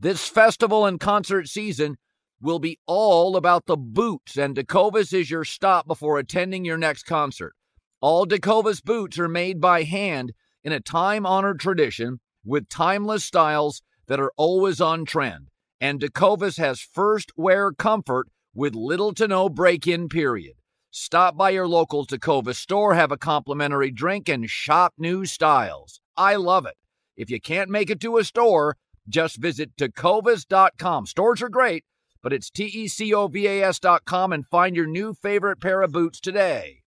[0.00, 1.96] This festival and concert season,
[2.40, 7.04] will be all about the boots, and Tecovas is your stop before attending your next
[7.04, 7.54] concert.
[8.00, 10.32] All Tecovas boots are made by hand
[10.64, 15.49] in a time honored tradition with timeless styles that are always on trend.
[15.80, 20.54] And Tecovas has first wear comfort with little to no break in period.
[20.90, 26.00] Stop by your local Tecovas store, have a complimentary drink, and shop new styles.
[26.16, 26.74] I love it.
[27.16, 28.76] If you can't make it to a store,
[29.08, 31.06] just visit tecovas.com.
[31.06, 31.84] Stores are great,
[32.22, 36.82] but it's T-E-C-O-V-A-S dot com and find your new favorite pair of boots today.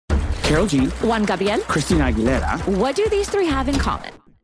[0.45, 0.87] Karol G.
[0.87, 1.61] Juan Gabriel.
[1.61, 2.67] Christina Aguilera.
[2.79, 4.13] What do these three have in common?